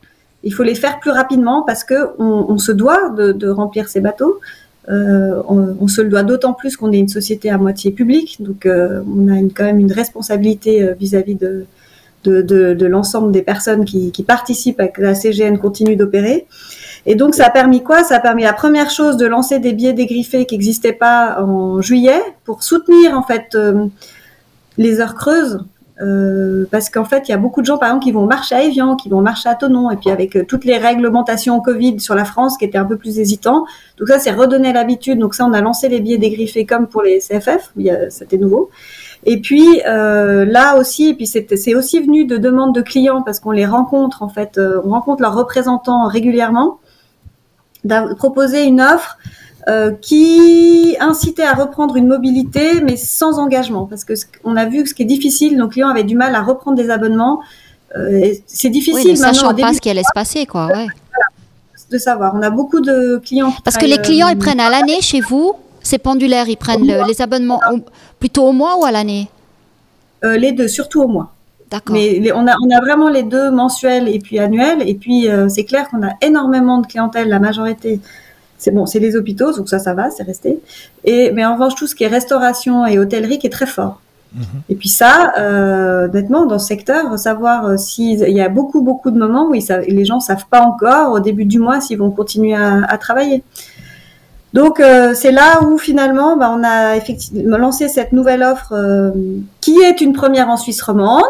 il 0.43 0.51
faut 0.51 0.63
les 0.63 0.73
faire 0.73 0.99
plus 0.99 1.11
rapidement 1.11 1.61
parce 1.61 1.83
que 1.83 2.09
on, 2.17 2.47
on 2.49 2.57
se 2.57 2.71
doit 2.71 3.09
de, 3.09 3.49
remplir 3.49 3.89
ces 3.89 4.01
bateaux. 4.01 4.39
Euh, 4.89 5.39
on, 5.47 5.87
se 5.87 6.01
le 6.01 6.09
doit 6.09 6.23
d'autant 6.23 6.53
plus 6.53 6.75
qu'on 6.75 6.91
est 6.91 6.97
une 6.97 7.07
société 7.07 7.51
à 7.51 7.59
moitié 7.59 7.91
publique, 7.91 8.41
donc 8.41 8.65
euh, 8.65 9.03
on 9.07 9.27
a 9.27 9.37
quand 9.55 9.63
même 9.63 9.79
une 9.79 9.91
responsabilité 9.91 10.95
vis-à-vis 10.99 11.35
-vis 11.35 11.39
de, 11.39 11.65
de, 12.23 12.85
l'ensemble 12.85 13.31
des 13.31 13.41
personnes 13.41 13.85
qui, 13.85 14.11
qui, 14.11 14.23
participent 14.23 14.79
à 14.79 14.87
que 14.87 15.01
la 15.01 15.15
CGN 15.15 15.57
continue 15.57 15.95
d'opérer. 15.95 16.47
Et 17.05 17.15
donc, 17.15 17.33
ça 17.33 17.47
a 17.47 17.49
permis 17.49 17.83
quoi? 17.83 18.03
Ça 18.03 18.17
a 18.17 18.19
permis 18.19 18.43
la 18.43 18.53
première 18.53 18.91
chose 18.91 19.17
de 19.17 19.25
lancer 19.25 19.59
des 19.59 19.73
billets 19.73 19.93
dégriffés 19.93 20.45
qui 20.45 20.55
n'existaient 20.55 20.93
pas 20.93 21.41
en 21.41 21.81
juillet 21.81 22.21
pour 22.45 22.63
soutenir 22.63 23.17
en 23.17 23.23
fait 23.23 23.55
euh, 23.55 23.87
les 24.77 24.99
heures 24.99 25.15
creuses. 25.15 25.63
Euh, 26.01 26.65
parce 26.71 26.89
qu'en 26.89 27.05
fait, 27.05 27.27
il 27.27 27.31
y 27.31 27.33
a 27.33 27.37
beaucoup 27.37 27.61
de 27.61 27.65
gens, 27.67 27.77
par 27.77 27.89
exemple, 27.89 28.05
qui 28.05 28.11
vont 28.11 28.25
marcher 28.25 28.55
à 28.55 28.63
Evian, 28.63 28.95
qui 28.95 29.07
vont 29.07 29.21
marcher 29.21 29.49
à 29.49 29.55
Tonon, 29.55 29.91
et 29.91 29.97
puis 29.97 30.09
avec 30.09 30.35
euh, 30.35 30.43
toutes 30.47 30.65
les 30.65 30.77
réglementations 30.77 31.59
Covid 31.59 31.99
sur 31.99 32.15
la 32.15 32.25
France 32.25 32.57
qui 32.57 32.65
étaient 32.65 32.79
un 32.79 32.85
peu 32.85 32.97
plus 32.97 33.19
hésitants. 33.19 33.65
Donc 33.97 34.07
ça, 34.07 34.17
c'est 34.17 34.31
redonner 34.31 34.73
l'habitude. 34.73 35.19
Donc 35.19 35.35
ça, 35.35 35.45
on 35.45 35.53
a 35.53 35.61
lancé 35.61 35.89
les 35.89 35.99
billets 35.99 36.17
dégriffés 36.17 36.65
comme 36.65 36.87
pour 36.87 37.03
les 37.03 37.19
CFF. 37.19 37.71
C'était 38.09 38.37
nouveau. 38.37 38.71
Et 39.23 39.39
puis 39.39 39.81
euh, 39.85 40.45
là 40.45 40.77
aussi, 40.77 41.09
et 41.09 41.13
puis 41.13 41.27
c'est 41.27 41.75
aussi 41.75 41.99
venu 41.99 42.25
de 42.25 42.37
demandes 42.37 42.73
de 42.73 42.81
clients 42.81 43.21
parce 43.21 43.39
qu'on 43.39 43.51
les 43.51 43.65
rencontre 43.65 44.23
en 44.23 44.29
fait, 44.29 44.57
euh, 44.57 44.81
on 44.83 44.89
rencontre 44.89 45.21
leurs 45.21 45.35
représentants 45.35 46.07
régulièrement, 46.07 46.79
de 47.83 48.13
proposer 48.15 48.63
une 48.63 48.81
offre 48.81 49.17
euh, 49.67 49.91
qui 49.91 50.95
incitait 50.99 51.43
à 51.43 51.53
reprendre 51.53 51.95
une 51.97 52.07
mobilité 52.07 52.81
mais 52.81 52.97
sans 52.97 53.37
engagement 53.37 53.85
parce 53.85 54.05
que 54.05 54.13
on 54.43 54.55
a 54.55 54.65
vu 54.65 54.83
que 54.83 54.89
ce 54.89 54.95
qui 54.95 55.03
est 55.03 55.05
difficile, 55.05 55.55
nos 55.55 55.67
clients 55.67 55.89
avaient 55.89 56.03
du 56.03 56.15
mal 56.15 56.33
à 56.33 56.41
reprendre 56.41 56.77
des 56.77 56.89
abonnements. 56.89 57.41
C'est 58.47 58.69
difficile 58.69 59.11
oui, 59.11 59.19
maintenant. 59.19 59.33
Sachant 59.33 59.53
pas 59.53 59.73
ce 59.73 59.81
qui 59.81 59.89
allait 59.89 60.01
se 60.01 60.13
passer, 60.15 60.45
quoi. 60.45 60.67
Ouais. 60.67 60.87
De 61.91 61.97
savoir. 61.97 62.33
On 62.35 62.41
a 62.41 62.49
beaucoup 62.49 62.79
de 62.79 63.17
clients. 63.17 63.53
Parce 63.65 63.75
que 63.75 63.85
les 63.85 63.97
clients, 63.97 64.29
ils 64.29 64.37
prennent 64.37 64.61
à 64.61 64.69
l'année 64.69 65.01
chez 65.01 65.19
vous 65.19 65.55
ces 65.91 65.99
pendulaires, 65.99 66.49
ils 66.49 66.57
prennent 66.65 66.87
le, 66.87 67.07
les 67.07 67.21
abonnements 67.21 67.61
au, 67.71 67.79
plutôt 68.19 68.43
au 68.49 68.53
mois 68.61 68.77
ou 68.79 68.83
à 68.85 68.91
l'année? 68.91 69.29
Euh, 70.23 70.37
Les 70.37 70.51
deux, 70.51 70.67
surtout 70.67 71.01
au 71.01 71.07
mois. 71.07 71.33
D'accord. 71.69 71.95
Mais 71.95 72.19
les, 72.19 72.31
on, 72.33 72.45
a, 72.47 72.55
on 72.65 72.69
a 72.77 72.79
vraiment 72.81 73.09
les 73.09 73.23
deux 73.23 73.49
mensuels 73.49 74.07
et 74.15 74.19
puis 74.19 74.39
annuels. 74.39 74.81
Et 74.91 74.95
puis, 74.95 75.29
euh, 75.29 75.47
c'est 75.47 75.63
clair 75.63 75.87
qu'on 75.89 76.03
a 76.03 76.11
énormément 76.21 76.79
de 76.79 76.87
clientèle, 76.87 77.27
la 77.29 77.39
majorité. 77.39 77.99
C'est 78.57 78.71
bon, 78.71 78.85
c'est 78.85 78.99
les 78.99 79.15
hôpitaux, 79.15 79.51
donc 79.57 79.69
ça, 79.69 79.79
ça 79.79 79.93
va, 79.93 80.11
c'est 80.11 80.23
resté. 80.23 80.59
Et, 81.03 81.31
mais 81.31 81.43
en 81.45 81.53
revanche, 81.55 81.75
tout 81.75 81.87
ce 81.87 81.95
qui 81.95 82.03
est 82.03 82.13
restauration 82.19 82.85
et 82.85 82.99
hôtellerie 82.99 83.39
qui 83.39 83.47
est 83.47 83.55
très 83.61 83.65
fort. 83.65 84.01
Et 84.69 84.75
puis 84.75 84.87
ça, 84.87 85.33
euh, 85.37 86.07
honnêtement, 86.07 86.45
dans 86.45 86.59
ce 86.59 86.67
secteur, 86.67 87.19
savoir 87.19 87.65
euh, 87.65 87.77
s'il 87.77 88.19
y 88.19 88.39
a 88.39 88.47
beaucoup, 88.47 88.81
beaucoup 88.81 89.11
de 89.11 89.19
moments 89.19 89.47
où 89.49 89.53
les 89.53 90.05
gens 90.05 90.21
savent 90.21 90.45
pas 90.49 90.61
encore 90.61 91.11
au 91.11 91.19
début 91.19 91.43
du 91.43 91.59
mois 91.59 91.81
s'ils 91.81 91.97
vont 91.97 92.11
continuer 92.11 92.55
à, 92.55 92.97
travailler. 92.97 93.43
Donc 94.53 94.79
euh, 94.79 95.13
c'est 95.13 95.31
là 95.31 95.63
où 95.63 95.77
finalement, 95.77 96.35
bah, 96.35 96.53
on 96.55 96.63
a 96.63 96.97
effectivement 96.97 97.57
lancé 97.57 97.87
cette 97.87 98.11
nouvelle 98.11 98.43
offre 98.43 98.73
euh, 98.73 99.11
qui 99.61 99.77
est 99.79 100.01
une 100.01 100.13
première 100.13 100.49
en 100.49 100.57
Suisse 100.57 100.81
romande. 100.81 101.23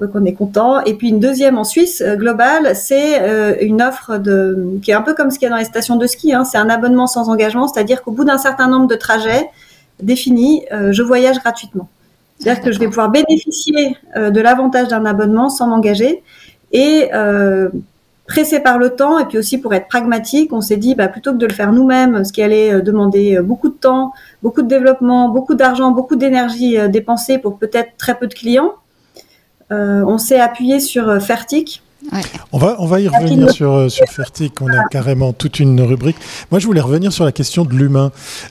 Donc 0.00 0.10
on 0.14 0.24
est 0.24 0.34
content. 0.34 0.80
Et 0.80 0.94
puis 0.94 1.08
une 1.08 1.20
deuxième 1.20 1.58
en 1.58 1.64
Suisse 1.64 2.02
globale, 2.02 2.76
c'est 2.76 3.60
une 3.60 3.82
offre 3.82 4.18
de 4.18 4.78
qui 4.82 4.92
est 4.92 4.94
un 4.94 5.02
peu 5.02 5.14
comme 5.14 5.30
ce 5.30 5.38
qu'il 5.38 5.46
y 5.46 5.48
a 5.48 5.50
dans 5.50 5.58
les 5.58 5.64
stations 5.64 5.96
de 5.96 6.06
ski. 6.06 6.32
Hein. 6.32 6.44
C'est 6.44 6.58
un 6.58 6.70
abonnement 6.70 7.08
sans 7.08 7.28
engagement, 7.28 7.66
c'est-à-dire 7.66 8.02
qu'au 8.02 8.12
bout 8.12 8.24
d'un 8.24 8.38
certain 8.38 8.68
nombre 8.68 8.86
de 8.86 8.94
trajets 8.94 9.50
définis, 10.00 10.64
je 10.70 11.02
voyage 11.02 11.40
gratuitement. 11.40 11.88
C'est-à-dire 12.40 12.62
que 12.62 12.72
je 12.72 12.78
vais 12.78 12.86
pouvoir 12.86 13.10
bénéficier 13.10 13.96
euh, 14.16 14.30
de 14.30 14.40
l'avantage 14.40 14.88
d'un 14.88 15.04
abonnement 15.04 15.50
sans 15.50 15.66
m'engager. 15.66 16.22
Et 16.72 17.10
euh, 17.12 17.68
pressé 18.30 18.60
par 18.60 18.78
le 18.78 18.90
temps, 18.90 19.18
et 19.18 19.24
puis 19.24 19.38
aussi 19.38 19.58
pour 19.58 19.74
être 19.74 19.88
pragmatique, 19.88 20.52
on 20.52 20.60
s'est 20.60 20.76
dit, 20.76 20.94
bah, 20.94 21.08
plutôt 21.08 21.32
que 21.32 21.36
de 21.36 21.46
le 21.46 21.52
faire 21.52 21.72
nous-mêmes, 21.72 22.24
ce 22.24 22.32
qui 22.32 22.42
allait 22.42 22.72
euh, 22.72 22.80
demander 22.80 23.36
euh, 23.36 23.42
beaucoup 23.42 23.68
de 23.68 23.74
temps, 23.74 24.12
beaucoup 24.40 24.62
de 24.62 24.68
développement, 24.68 25.28
beaucoup 25.28 25.54
d'argent, 25.54 25.90
beaucoup 25.90 26.14
d'énergie 26.14 26.78
dépensée 26.88 27.38
pour 27.38 27.58
peut-être 27.58 27.96
très 27.98 28.16
peu 28.16 28.28
de 28.28 28.34
clients, 28.34 28.74
on 29.72 30.18
s'est 30.18 30.40
appuyé 30.40 30.80
sur 30.80 31.22
Fertic, 31.22 31.82
on, 32.52 32.58
va, 32.58 32.76
on 32.78 32.86
va 32.86 33.00
y 33.00 33.08
revenir 33.08 33.50
sur, 33.50 33.72
euh, 33.72 33.88
sur 33.88 34.06
Fertic, 34.06 34.60
on 34.60 34.68
a 34.68 34.84
carrément 34.90 35.32
toute 35.32 35.60
une 35.60 35.80
rubrique. 35.80 36.16
Moi, 36.50 36.58
je 36.58 36.66
voulais 36.66 36.80
revenir 36.80 37.12
sur 37.12 37.24
la 37.24 37.32
question 37.32 37.64
de 37.64 37.74
l'humain. 37.74 38.10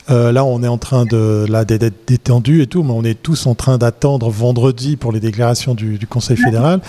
Euh, 0.10 0.32
là, 0.32 0.46
on 0.46 0.64
est 0.64 0.68
en 0.68 0.78
train 0.78 1.06
de 1.06 1.46
là 1.50 1.66
d'être 1.66 2.08
détendu 2.08 2.62
et 2.62 2.68
tout, 2.68 2.84
mais 2.84 2.94
on 2.94 3.04
est 3.04 3.22
tous 3.22 3.48
en 3.48 3.56
train 3.56 3.78
d'attendre 3.78 4.30
vendredi 4.30 4.96
pour 4.96 5.12
les 5.12 5.20
déclarations 5.20 5.76
du, 5.76 6.00
Conseil 6.10 6.38
fédéral. 6.38 6.82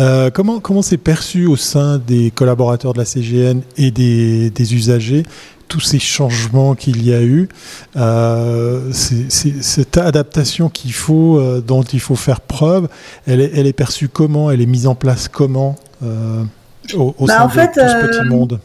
Euh, 0.00 0.30
comment 0.30 0.60
comment 0.60 0.82
c'est 0.82 0.98
perçu 0.98 1.46
au 1.46 1.56
sein 1.56 1.98
des 1.98 2.30
collaborateurs 2.30 2.92
de 2.92 2.98
la 2.98 3.04
CGN 3.04 3.60
et 3.76 3.90
des, 3.90 4.50
des 4.50 4.74
usagers 4.74 5.24
tous 5.68 5.80
ces 5.80 5.98
changements 5.98 6.74
qu'il 6.74 7.06
y 7.06 7.14
a 7.14 7.22
eu, 7.22 7.48
euh, 7.96 8.90
cette 8.92 9.96
adaptation 9.98 10.68
qu'il 10.68 10.92
faut, 10.92 11.38
euh, 11.38 11.60
dont 11.60 11.82
il 11.82 12.00
faut 12.00 12.16
faire 12.16 12.40
preuve, 12.40 12.88
elle 13.26 13.40
est, 13.40 13.50
elle 13.54 13.66
est, 13.66 13.72
perçue 13.72 14.08
comment? 14.08 14.50
Elle 14.50 14.60
est 14.60 14.66
mise 14.66 14.86
en 14.86 14.94
place 14.94 15.28
comment 15.28 15.76
euh, 16.02 16.42
au, 16.94 17.14
bah, 17.20 17.38
sein 17.38 17.46
de 17.46 17.52
fait, 17.52 17.72
tout 17.72 17.80
ce 17.80 18.06
petit 18.06 18.28
monde? 18.28 18.60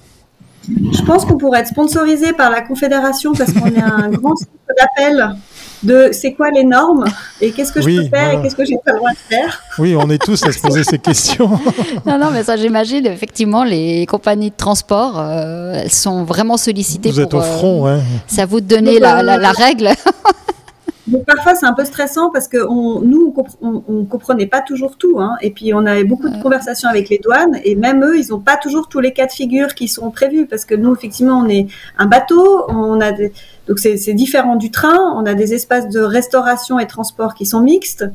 Je 0.69 1.01
pense 1.03 1.25
qu'on 1.25 1.37
pourrait 1.37 1.59
être 1.59 1.67
sponsorisé 1.67 2.31
par 2.31 2.49
la 2.49 2.61
Confédération 2.61 3.33
parce 3.33 3.51
qu'on 3.51 3.67
est 3.67 3.81
un 3.81 4.09
grand 4.09 4.35
centre 4.35 4.51
d'appel 4.77 5.35
de 5.83 6.09
c'est 6.11 6.33
quoi 6.33 6.49
les 6.51 6.63
normes 6.63 7.05
et 7.41 7.51
qu'est-ce 7.51 7.71
que 7.71 7.81
je 7.81 8.01
peux 8.01 8.09
faire 8.09 8.33
et 8.33 8.41
qu'est-ce 8.41 8.55
que 8.55 8.65
j'ai 8.65 8.77
pas 8.83 8.93
le 8.93 8.97
droit 8.97 9.11
de 9.11 9.35
faire. 9.35 9.61
Oui, 9.77 9.95
on 9.97 10.09
est 10.09 10.21
tous 10.21 10.43
à 10.43 10.51
se 10.51 10.59
poser 10.59 10.83
ces 10.83 10.99
questions. 10.99 11.49
non, 12.05 12.17
non, 12.17 12.29
mais 12.31 12.43
ça, 12.43 12.55
j'imagine, 12.55 13.05
effectivement, 13.05 13.63
les 13.63 14.05
compagnies 14.05 14.51
de 14.51 14.55
transport, 14.55 15.19
euh, 15.19 15.81
elles 15.83 15.91
sont 15.91 16.23
vraiment 16.23 16.57
sollicitées. 16.57 17.11
Vous 17.11 17.19
êtes 17.19 17.33
au 17.33 17.39
euh, 17.39 17.57
front, 17.57 17.87
hein. 17.87 17.99
Ça 18.27 18.45
vous 18.45 18.59
la, 18.69 19.21
la, 19.21 19.37
la, 19.37 19.51
règle. 19.51 19.89
Donc 21.07 21.25
parfois 21.25 21.53
c'est 21.53 21.65
un 21.65 21.73
peu 21.73 21.83
stressant 21.83 22.29
parce 22.29 22.47
que 22.47 22.57
on, 22.65 23.01
nous 23.01 23.33
on, 23.61 23.83
on, 23.87 24.05
comprenait 24.05 24.47
pas 24.47 24.61
toujours 24.61 24.95
tout, 24.97 25.19
hein, 25.19 25.35
et 25.41 25.51
puis 25.51 25.73
on 25.73 25.85
avait 25.85 26.05
beaucoup 26.05 26.29
de 26.29 26.41
conversations 26.41 26.87
avec 26.87 27.09
les 27.09 27.17
douanes 27.17 27.59
et 27.65 27.75
même 27.75 28.03
eux 28.05 28.17
ils 28.17 28.29
n'ont 28.29 28.39
pas 28.39 28.55
toujours 28.55 28.87
tous 28.87 29.01
les 29.01 29.11
cas 29.11 29.25
de 29.25 29.31
figure 29.31 29.75
qui 29.75 29.89
sont 29.89 30.11
prévus 30.11 30.45
parce 30.45 30.63
que 30.63 30.75
nous 30.75 30.95
effectivement 30.95 31.39
on 31.39 31.49
est 31.49 31.67
un 31.97 32.05
bateau, 32.05 32.65
on 32.69 33.01
a 33.01 33.11
des, 33.11 33.33
donc 33.67 33.79
c'est 33.79 34.13
différent 34.13 34.55
du 34.55 34.71
train, 34.71 34.97
on 35.15 35.25
a 35.25 35.33
des 35.33 35.53
espaces 35.53 35.89
de 35.89 35.99
restauration 35.99 36.79
et 36.79 36.87
transport 36.87 37.33
qui 37.33 37.45
sont 37.45 37.61
mixtes. 37.61 38.05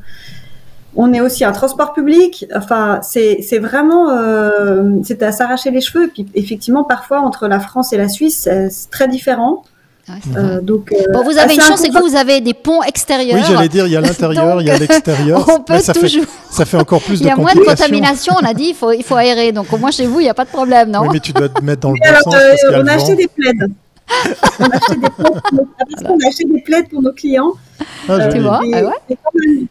On 0.95 1.13
est 1.13 1.21
aussi 1.21 1.45
un 1.45 1.51
transport 1.51 1.93
public. 1.93 2.47
Enfin, 2.55 2.99
c'est 3.03 3.59
vraiment, 3.59 4.09
euh, 4.09 4.99
c'est 5.03 5.21
à 5.21 5.31
s'arracher 5.31 5.69
les 5.69 5.81
cheveux. 5.81 6.05
Et 6.05 6.07
puis, 6.07 6.25
effectivement, 6.33 6.83
parfois 6.83 7.19
entre 7.19 7.47
la 7.47 7.59
France 7.59 7.93
et 7.93 7.97
la 7.97 8.09
Suisse, 8.09 8.49
c'est 8.69 8.89
très 8.89 9.07
différent. 9.07 9.63
Euh, 10.35 10.61
donc, 10.61 10.91
euh, 10.91 11.11
bon, 11.13 11.23
vous 11.23 11.37
avez 11.37 11.55
une 11.55 11.61
chance, 11.61 11.81
c'est 11.81 11.89
que 11.89 12.01
vous 12.01 12.15
avez 12.15 12.41
des 12.41 12.53
ponts 12.53 12.81
extérieurs. 12.83 13.37
Oui, 13.37 13.43
j'allais 13.47 13.69
dire, 13.69 13.85
il 13.85 13.93
y 13.93 13.95
a 13.95 14.01
l'intérieur, 14.01 14.61
il 14.61 14.67
y 14.67 14.71
a 14.71 14.77
l'extérieur. 14.77 15.45
On 15.53 15.59
peut 15.61 15.79
ça 15.79 15.93
toujours. 15.93 16.23
Fait, 16.23 16.29
ça 16.49 16.65
fait 16.65 16.77
encore 16.77 17.01
plus 17.01 17.19
de 17.19 17.25
Il 17.25 17.27
y 17.27 17.31
a 17.31 17.35
moins 17.35 17.53
de 17.53 17.59
contamination, 17.59 18.33
on 18.41 18.45
a 18.45 18.53
dit, 18.53 18.69
il 18.69 18.75
faut, 18.75 18.91
il 18.91 19.03
faut 19.03 19.15
aérer. 19.15 19.51
Donc 19.51 19.71
au 19.71 19.77
moins 19.77 19.91
chez 19.91 20.05
vous, 20.05 20.19
il 20.19 20.23
n'y 20.23 20.29
a 20.29 20.33
pas 20.33 20.45
de 20.45 20.49
problème, 20.49 20.91
non 20.91 21.01
Oui, 21.01 21.09
mais 21.13 21.19
tu 21.19 21.31
dois 21.31 21.49
te 21.49 21.63
mettre 21.63 21.81
dans 21.81 21.91
le 21.91 21.99
bon 21.99 22.31
sens. 22.31 22.33
Euh, 22.33 22.55
on 22.83 22.87
a 22.87 22.93
acheté 22.93 23.15
des 23.15 23.27
plaids. 23.27 23.51
on, 24.59 24.65
a 24.65 24.75
acheté 24.75 24.95
des 24.95 25.09
plaids 25.09 25.23
pour 25.23 25.53
nos... 25.53 25.67
on 26.05 26.17
a 26.17 26.27
acheté 26.27 26.45
des 26.45 26.61
plaids 26.61 26.83
pour 26.83 27.01
nos 27.01 27.13
clients. 27.13 27.53
Ah, 28.07 28.27
tu 28.27 28.39
vois, 28.39 28.61
ah 28.73 28.81
ouais 28.83 29.67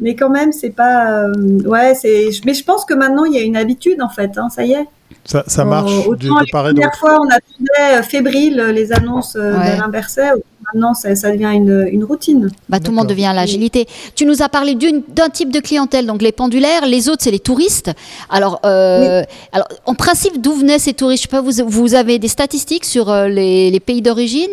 mais 0.00 0.14
quand 0.14 0.30
même, 0.30 0.52
c'est 0.52 0.70
pas. 0.70 1.22
Euh, 1.22 1.60
ouais, 1.64 1.94
c'est. 1.94 2.30
Mais 2.44 2.54
je 2.54 2.64
pense 2.64 2.84
que 2.84 2.94
maintenant, 2.94 3.24
il 3.24 3.34
y 3.34 3.38
a 3.38 3.42
une 3.42 3.56
habitude, 3.56 4.02
en 4.02 4.08
fait. 4.08 4.36
Hein, 4.36 4.48
ça 4.50 4.64
y 4.64 4.72
est. 4.72 4.86
Ça, 5.24 5.42
ça 5.46 5.64
marche. 5.64 5.92
Euh, 5.92 6.10
autant 6.10 6.36
la 6.38 6.62
première 6.62 6.94
fois, 6.94 7.18
on 7.20 7.28
attendait 7.28 7.98
euh, 7.98 8.02
fébrile 8.02 8.56
les 8.74 8.92
annonces 8.92 9.36
euh, 9.36 9.52
d'Alain 9.52 9.88
Berset. 9.88 10.30
Maintenant, 10.72 10.94
ça, 10.94 11.14
ça, 11.14 11.30
devient 11.30 11.52
une, 11.54 11.88
une 11.90 12.04
routine. 12.04 12.50
Bah, 12.68 12.80
tout 12.80 12.90
le 12.90 12.96
monde 12.96 13.08
devient 13.08 13.26
à 13.26 13.32
l'agilité. 13.32 13.86
Tu 14.14 14.26
nous 14.26 14.42
as 14.42 14.48
parlé 14.48 14.74
d'un 14.74 15.28
type 15.28 15.52
de 15.52 15.60
clientèle, 15.60 16.06
donc 16.06 16.22
les 16.22 16.32
pendulaires. 16.32 16.86
Les 16.86 17.08
autres, 17.08 17.22
c'est 17.22 17.30
les 17.30 17.38
touristes. 17.38 17.92
Alors, 18.30 18.60
euh, 18.64 19.22
alors 19.52 19.68
en 19.84 19.94
principe, 19.94 20.40
d'où 20.40 20.54
venaient 20.54 20.80
ces 20.80 20.92
touristes? 20.92 21.24
Je 21.24 21.28
sais 21.28 21.36
pas, 21.36 21.40
vous, 21.40 21.52
vous 21.66 21.94
avez 21.94 22.18
des 22.18 22.28
statistiques 22.28 22.84
sur 22.84 23.14
les, 23.14 23.70
les 23.70 23.80
pays 23.80 24.02
d'origine? 24.02 24.50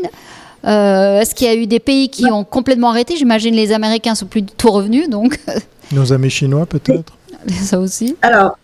Euh, 0.65 1.19
Est-ce 1.19 1.35
qu'il 1.35 1.47
y 1.47 1.49
a 1.49 1.55
eu 1.55 1.67
des 1.67 1.79
pays 1.79 2.09
qui 2.09 2.25
ont 2.31 2.43
complètement 2.43 2.89
arrêté? 2.89 3.15
J'imagine 3.17 3.53
les 3.53 3.71
Américains 3.71 4.15
sont 4.15 4.25
plus 4.25 4.41
du 4.41 4.53
tout 4.53 4.71
revenus, 4.71 5.09
donc. 5.09 5.39
Nos 5.91 6.13
amis 6.13 6.29
chinois, 6.29 6.65
peut-être? 6.65 7.13
Ça 7.49 7.79
aussi. 7.79 8.15
Alors, 8.21 8.57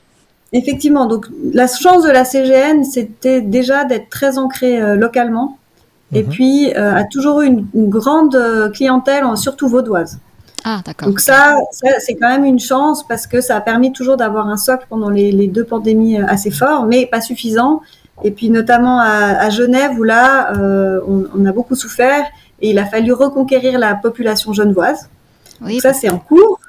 effectivement, 0.53 1.05
donc 1.05 1.27
la 1.53 1.67
chance 1.67 2.03
de 2.03 2.09
la 2.09 2.25
CGN, 2.25 2.83
c'était 2.83 3.41
déjà 3.41 3.83
d'être 3.85 4.09
très 4.09 4.37
ancrée 4.37 4.81
euh, 4.81 4.95
localement, 4.95 5.57
et 6.13 6.23
mhm. 6.23 6.29
puis 6.29 6.73
euh, 6.75 6.95
a 6.95 7.03
toujours 7.03 7.41
eu 7.41 7.47
une, 7.47 7.89
grande 7.89 8.35
euh, 8.35 8.69
clientèle, 8.69 9.25
surtout 9.35 9.67
vaudoise. 9.67 10.19
Ah, 10.65 10.81
d'accord. 10.85 11.07
Donc 11.07 11.21
ça, 11.21 11.55
c'est 11.99 12.15
quand 12.15 12.27
même 12.27 12.43
une 12.43 12.59
chance 12.59 13.07
parce 13.07 13.27
que 13.27 13.39
ça 13.39 13.55
a 13.55 13.61
permis 13.61 13.93
toujours 13.93 14.17
d'avoir 14.17 14.49
un 14.49 14.57
socle 14.57 14.85
pendant 14.89 15.09
les, 15.09 15.31
les, 15.31 15.47
deux 15.47 15.63
pandémies 15.63 16.17
assez 16.17 16.51
fort, 16.51 16.85
mais 16.85 17.05
pas 17.05 17.21
suffisant. 17.21 17.81
Et 18.23 18.31
puis 18.31 18.49
notamment 18.49 18.99
à, 18.99 19.49
Genève 19.49 19.91
où 19.97 20.03
là, 20.03 20.53
euh, 20.57 20.99
on, 21.07 21.45
a 21.45 21.51
beaucoup 21.51 21.75
souffert 21.75 22.25
et 22.61 22.71
il 22.71 22.79
a 22.79 22.85
fallu 22.85 23.13
reconquérir 23.13 23.79
la 23.79 23.95
population 23.95 24.53
genevoise. 24.53 25.09
Oui. 25.61 25.79
ça, 25.79 25.93
c'est 25.93 26.09
en 26.09 26.19
cours. 26.19 26.59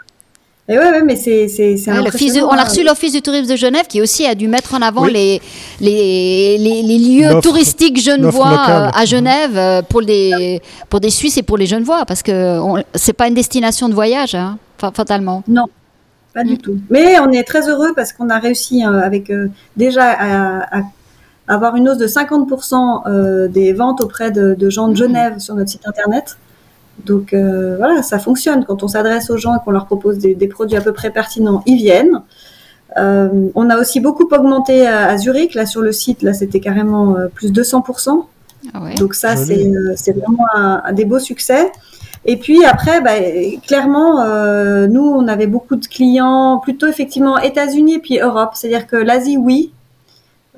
Et 0.68 0.78
ouais, 0.78 0.88
ouais, 0.88 1.02
mais 1.02 1.16
c'est 1.16 1.48
c'est 1.48 1.74
On 1.88 2.52
a 2.52 2.62
reçu 2.64 2.84
l'office 2.84 3.12
du 3.12 3.22
tourisme 3.22 3.50
de 3.50 3.56
Genève 3.56 3.86
qui 3.88 4.00
aussi 4.00 4.24
a 4.24 4.36
dû 4.36 4.46
mettre 4.46 4.74
en 4.74 4.82
avant 4.82 5.04
les, 5.04 5.40
les, 5.80 6.58
les, 6.58 6.98
lieux 6.98 7.40
touristiques 7.40 8.00
genevois 8.00 8.66
euh, 8.68 8.88
à 8.94 9.04
Genève 9.04 9.56
euh, 9.56 9.82
pour 9.82 10.02
des 10.02 10.62
pour 10.88 11.00
des 11.00 11.10
Suisses 11.10 11.38
et 11.38 11.42
pour 11.42 11.58
les 11.58 11.66
Genevois 11.66 12.04
parce 12.06 12.22
que 12.22 12.60
c'est 12.94 13.14
pas 13.14 13.26
une 13.26 13.34
destination 13.34 13.88
de 13.88 13.94
voyage, 13.94 14.36
hein, 14.36 14.58
fatalement. 14.78 15.42
Non, 15.48 15.66
pas 16.32 16.44
du 16.44 16.56
tout. 16.56 16.78
Mais 16.88 17.18
on 17.18 17.32
est 17.32 17.42
très 17.42 17.68
heureux 17.68 17.92
parce 17.96 18.12
qu'on 18.12 18.30
a 18.30 18.38
réussi 18.38 18.84
avec 18.84 19.32
déjà 19.76 20.08
à, 20.12 20.78
à 20.78 20.82
avoir 21.50 21.74
une 21.74 21.88
hausse 21.88 21.98
de 21.98 22.06
50% 22.06 23.02
euh, 23.06 23.48
des 23.48 23.72
ventes 23.72 24.00
auprès 24.00 24.30
de, 24.30 24.70
gens 24.70 24.88
de 24.88 24.94
Genève 24.94 25.38
sur 25.38 25.56
notre 25.56 25.68
site 25.68 25.86
internet. 25.86 26.38
Donc 27.04 27.32
euh, 27.32 27.76
voilà, 27.76 28.02
ça 28.02 28.18
fonctionne. 28.18 28.64
Quand 28.64 28.82
on 28.82 28.88
s'adresse 28.88 29.30
aux 29.30 29.36
gens 29.36 29.56
et 29.56 29.58
qu'on 29.64 29.72
leur 29.72 29.86
propose 29.86 30.18
des, 30.18 30.48
produits 30.48 30.76
à 30.76 30.80
peu 30.80 30.92
près 30.92 31.10
pertinents, 31.10 31.62
ils 31.66 31.76
viennent. 31.76 32.22
Euh, 32.98 33.48
on 33.54 33.68
a 33.68 33.78
aussi 33.78 34.00
beaucoup 34.00 34.28
augmenté 34.32 34.86
à, 34.86 35.16
Zurich. 35.18 35.54
Là, 35.54 35.66
sur 35.66 35.80
le 35.80 35.92
site, 35.92 36.22
là, 36.22 36.32
c'était 36.34 36.60
carrément 36.60 37.16
plus 37.34 37.52
de 37.52 37.62
200%. 37.62 38.24
Ah 38.72 38.80
Donc 38.98 39.14
ça, 39.14 39.34
c'est 39.36 40.12
vraiment 40.12 40.46
un, 40.54 40.92
des 40.92 41.04
beaux 41.04 41.18
succès. 41.18 41.72
Et 42.26 42.36
puis 42.36 42.64
après, 42.64 43.00
bah, 43.00 43.12
clairement, 43.66 44.24
nous, 44.86 45.02
on 45.02 45.26
avait 45.26 45.46
beaucoup 45.46 45.76
de 45.76 45.86
clients 45.86 46.60
plutôt 46.62 46.86
effectivement 46.86 47.38
États-Unis 47.38 47.94
et 47.94 48.00
puis 48.00 48.18
Europe. 48.20 48.50
C'est-à-dire 48.54 48.86
que 48.86 48.96
l'Asie, 48.96 49.36
oui, 49.36 49.72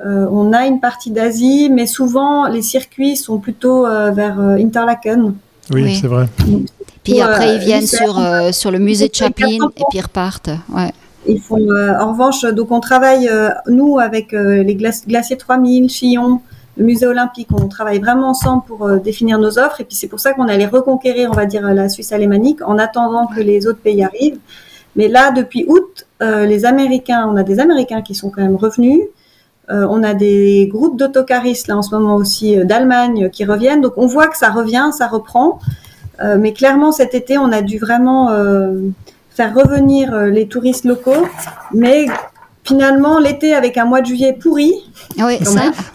euh, 0.01 0.27
on 0.31 0.53
a 0.53 0.67
une 0.67 0.81
partie 0.81 1.11
d'Asie, 1.11 1.69
mais 1.71 1.87
souvent 1.87 2.49
les 2.49 2.63
circuits 2.63 3.17
sont 3.17 3.39
plutôt 3.39 3.87
euh, 3.87 4.11
vers 4.11 4.41
euh, 4.41 4.57
Interlaken. 4.57 5.35
Oui, 5.73 5.95
c'est 5.95 6.07
vrai. 6.07 6.27
Puis 7.05 7.21
après, 7.21 7.57
ils 7.57 7.61
viennent 7.61 7.87
sur, 7.87 8.21
sur 8.53 8.71
le 8.71 8.79
musée 8.79 9.09
de 9.09 9.15
Chaplin 9.15 9.49
et 9.77 9.85
puis 9.91 9.99
ils 9.99 10.01
repartent. 10.01 10.51
Ouais. 10.71 10.93
Ils 11.27 11.41
font, 11.41 11.57
en 11.57 12.13
revanche, 12.13 12.43
donc 12.45 12.73
on 12.73 12.81
travaille, 12.81 13.31
nous, 13.69 13.99
avec 13.99 14.33
les 14.33 14.75
glaciers 14.75 15.37
3000, 15.37 15.89
Chillon, 15.89 16.41
le 16.77 16.85
musée 16.85 17.07
olympique, 17.07 17.49
on 17.53 17.69
travaille 17.69 18.01
vraiment 18.01 18.31
ensemble 18.31 18.65
pour 18.67 18.89
définir 19.01 19.39
nos 19.39 19.59
offres. 19.59 19.81
Et 19.81 19.85
puis 19.85 19.97
c'est 19.97 20.09
pour 20.09 20.21
ça 20.21 20.33
qu'on 20.33 20.49
allait 20.49 20.67
reconquérir, 20.67 21.31
on 21.31 21.35
va 21.35 21.47
dire, 21.47 21.63
la 21.63 21.89
Suisse 21.89 22.13
alémanique 22.13 22.61
en 22.65 22.79
attendant 22.79 23.27
que 23.27 23.41
les 23.41 23.67
autres 23.67 23.81
pays 23.81 24.03
arrivent. 24.03 24.39
Mais 24.95 25.09
là, 25.09 25.31
depuis 25.33 25.65
août, 25.69 26.07
les 26.21 26.65
Américains, 26.65 27.29
on 27.33 27.37
a 27.37 27.45
des 27.45 27.61
Américains 27.61 28.03
qui 28.03 28.15
sont 28.15 28.31
quand 28.31 28.43
même 28.43 28.57
revenus. 28.57 29.01
Euh, 29.71 29.87
on 29.89 30.03
a 30.03 30.15
des 30.15 30.69
groupes 30.71 30.99
d'autocaristes 30.99 31.69
là 31.69 31.77
en 31.77 31.83
ce 31.83 31.95
moment 31.95 32.17
aussi 32.17 32.59
euh, 32.59 32.65
d'Allemagne 32.65 33.31
qui 33.31 33.45
reviennent. 33.45 33.81
Donc 33.81 33.95
on 33.97 34.07
voit 34.07 34.27
que 34.27 34.37
ça 34.37 34.51
revient, 34.51 34.91
ça 34.97 35.07
reprend. 35.07 35.59
mais 36.39 36.53
clairement, 36.53 36.93
cet 36.93 37.15
été, 37.15 37.37
on 37.37 37.51
a 37.51 37.63
dû 37.63 37.79
vraiment 37.79 38.29
faire 39.31 39.55
revenir 39.55 40.17
les 40.27 40.47
touristes 40.47 40.85
locaux, 40.85 41.27
mais 41.73 42.07
finalement 42.65 43.19
l'été 43.19 43.55
avec 43.55 43.77
un 43.77 43.87
mois 43.87 44.03
de 44.03 44.07
juillet 44.07 44.37
pourri. 44.41 44.73
Oui, 45.19 45.39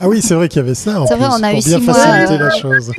Ah 0.02 0.08
oui, 0.10 0.22
c'est 0.22 0.34
vrai 0.34 0.50
qu'il 0.50 0.62
y 0.62 0.66
avait 0.66 0.76
ça. 0.76 1.04
C'est 1.08 1.16
vrai, 1.16 1.30
on 1.32 1.44
a 1.44 1.52
eu 1.52 1.62
bien 1.62 1.80
six 1.80 1.82
faciliter 1.82 2.38
la 2.38 2.50
chose. 2.50 2.92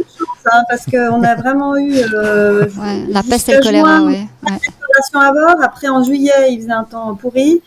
Hein, 0.51 0.63
parce 0.69 0.87
qu'on 0.87 1.23
a 1.23 1.35
vraiment 1.35 1.77
eu 1.77 1.93
euh, 2.15 2.67
la 3.09 3.23
peste 3.23 3.49
et 3.49 3.57
le 3.57 3.63
choléra. 3.63 4.03
Ouais. 4.03 4.27
à 4.47 5.33
bord. 5.33 5.57
Après, 5.63 5.89
en 5.89 6.03
juillet, 6.03 6.33
il 6.51 6.61
faisait 6.61 6.73
un 6.73 6.85
temps 6.85 7.15
pourri. 7.15 7.61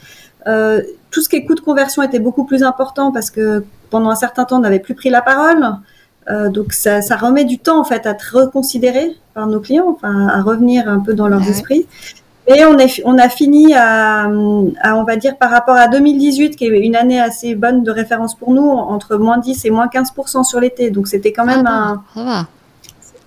Euh, 0.47 0.81
tout 1.11 1.21
ce 1.21 1.29
qui 1.29 1.35
est 1.35 1.45
coût 1.45 1.55
de 1.55 1.61
conversion 1.61 2.01
était 2.03 2.19
beaucoup 2.19 2.45
plus 2.45 2.63
important 2.63 3.11
parce 3.11 3.29
que 3.29 3.63
pendant 3.89 4.09
un 4.09 4.15
certain 4.15 4.45
temps, 4.45 4.57
on 4.57 4.61
n'avait 4.61 4.79
plus 4.79 4.95
pris 4.95 5.09
la 5.09 5.21
parole. 5.21 5.65
Euh, 6.29 6.49
donc 6.49 6.73
ça, 6.73 7.01
ça, 7.01 7.17
remet 7.17 7.45
du 7.45 7.57
temps 7.57 7.79
en 7.79 7.83
fait 7.83 8.05
à 8.05 8.11
être 8.11 8.31
reconsidéré 8.33 9.15
par 9.33 9.47
nos 9.47 9.59
clients, 9.59 9.87
enfin 9.89 10.27
à 10.27 10.41
revenir 10.41 10.87
un 10.87 10.99
peu 10.99 11.13
dans 11.13 11.27
leurs 11.27 11.47
esprits. 11.49 11.87
Et 12.47 12.65
on, 12.65 12.77
est, 12.77 13.01
on 13.05 13.17
a 13.17 13.29
fini 13.29 13.73
à, 13.75 14.27
on 14.29 15.03
va 15.05 15.15
dire, 15.15 15.37
par 15.37 15.51
rapport 15.51 15.75
à 15.75 15.87
2018, 15.87 16.55
qui 16.55 16.65
est 16.65 16.79
une 16.79 16.95
année 16.95 17.19
assez 17.19 17.55
bonne 17.55 17.83
de 17.83 17.91
référence 17.91 18.35
pour 18.35 18.51
nous, 18.51 18.67
entre 18.67 19.15
moins 19.17 19.37
10 19.37 19.65
et 19.65 19.69
moins 19.69 19.87
15% 19.87 20.43
sur 20.43 20.59
l'été. 20.59 20.89
Donc 20.89 21.07
c'était 21.07 21.33
quand 21.33 21.45
même 21.45 21.67
un. 21.67 22.03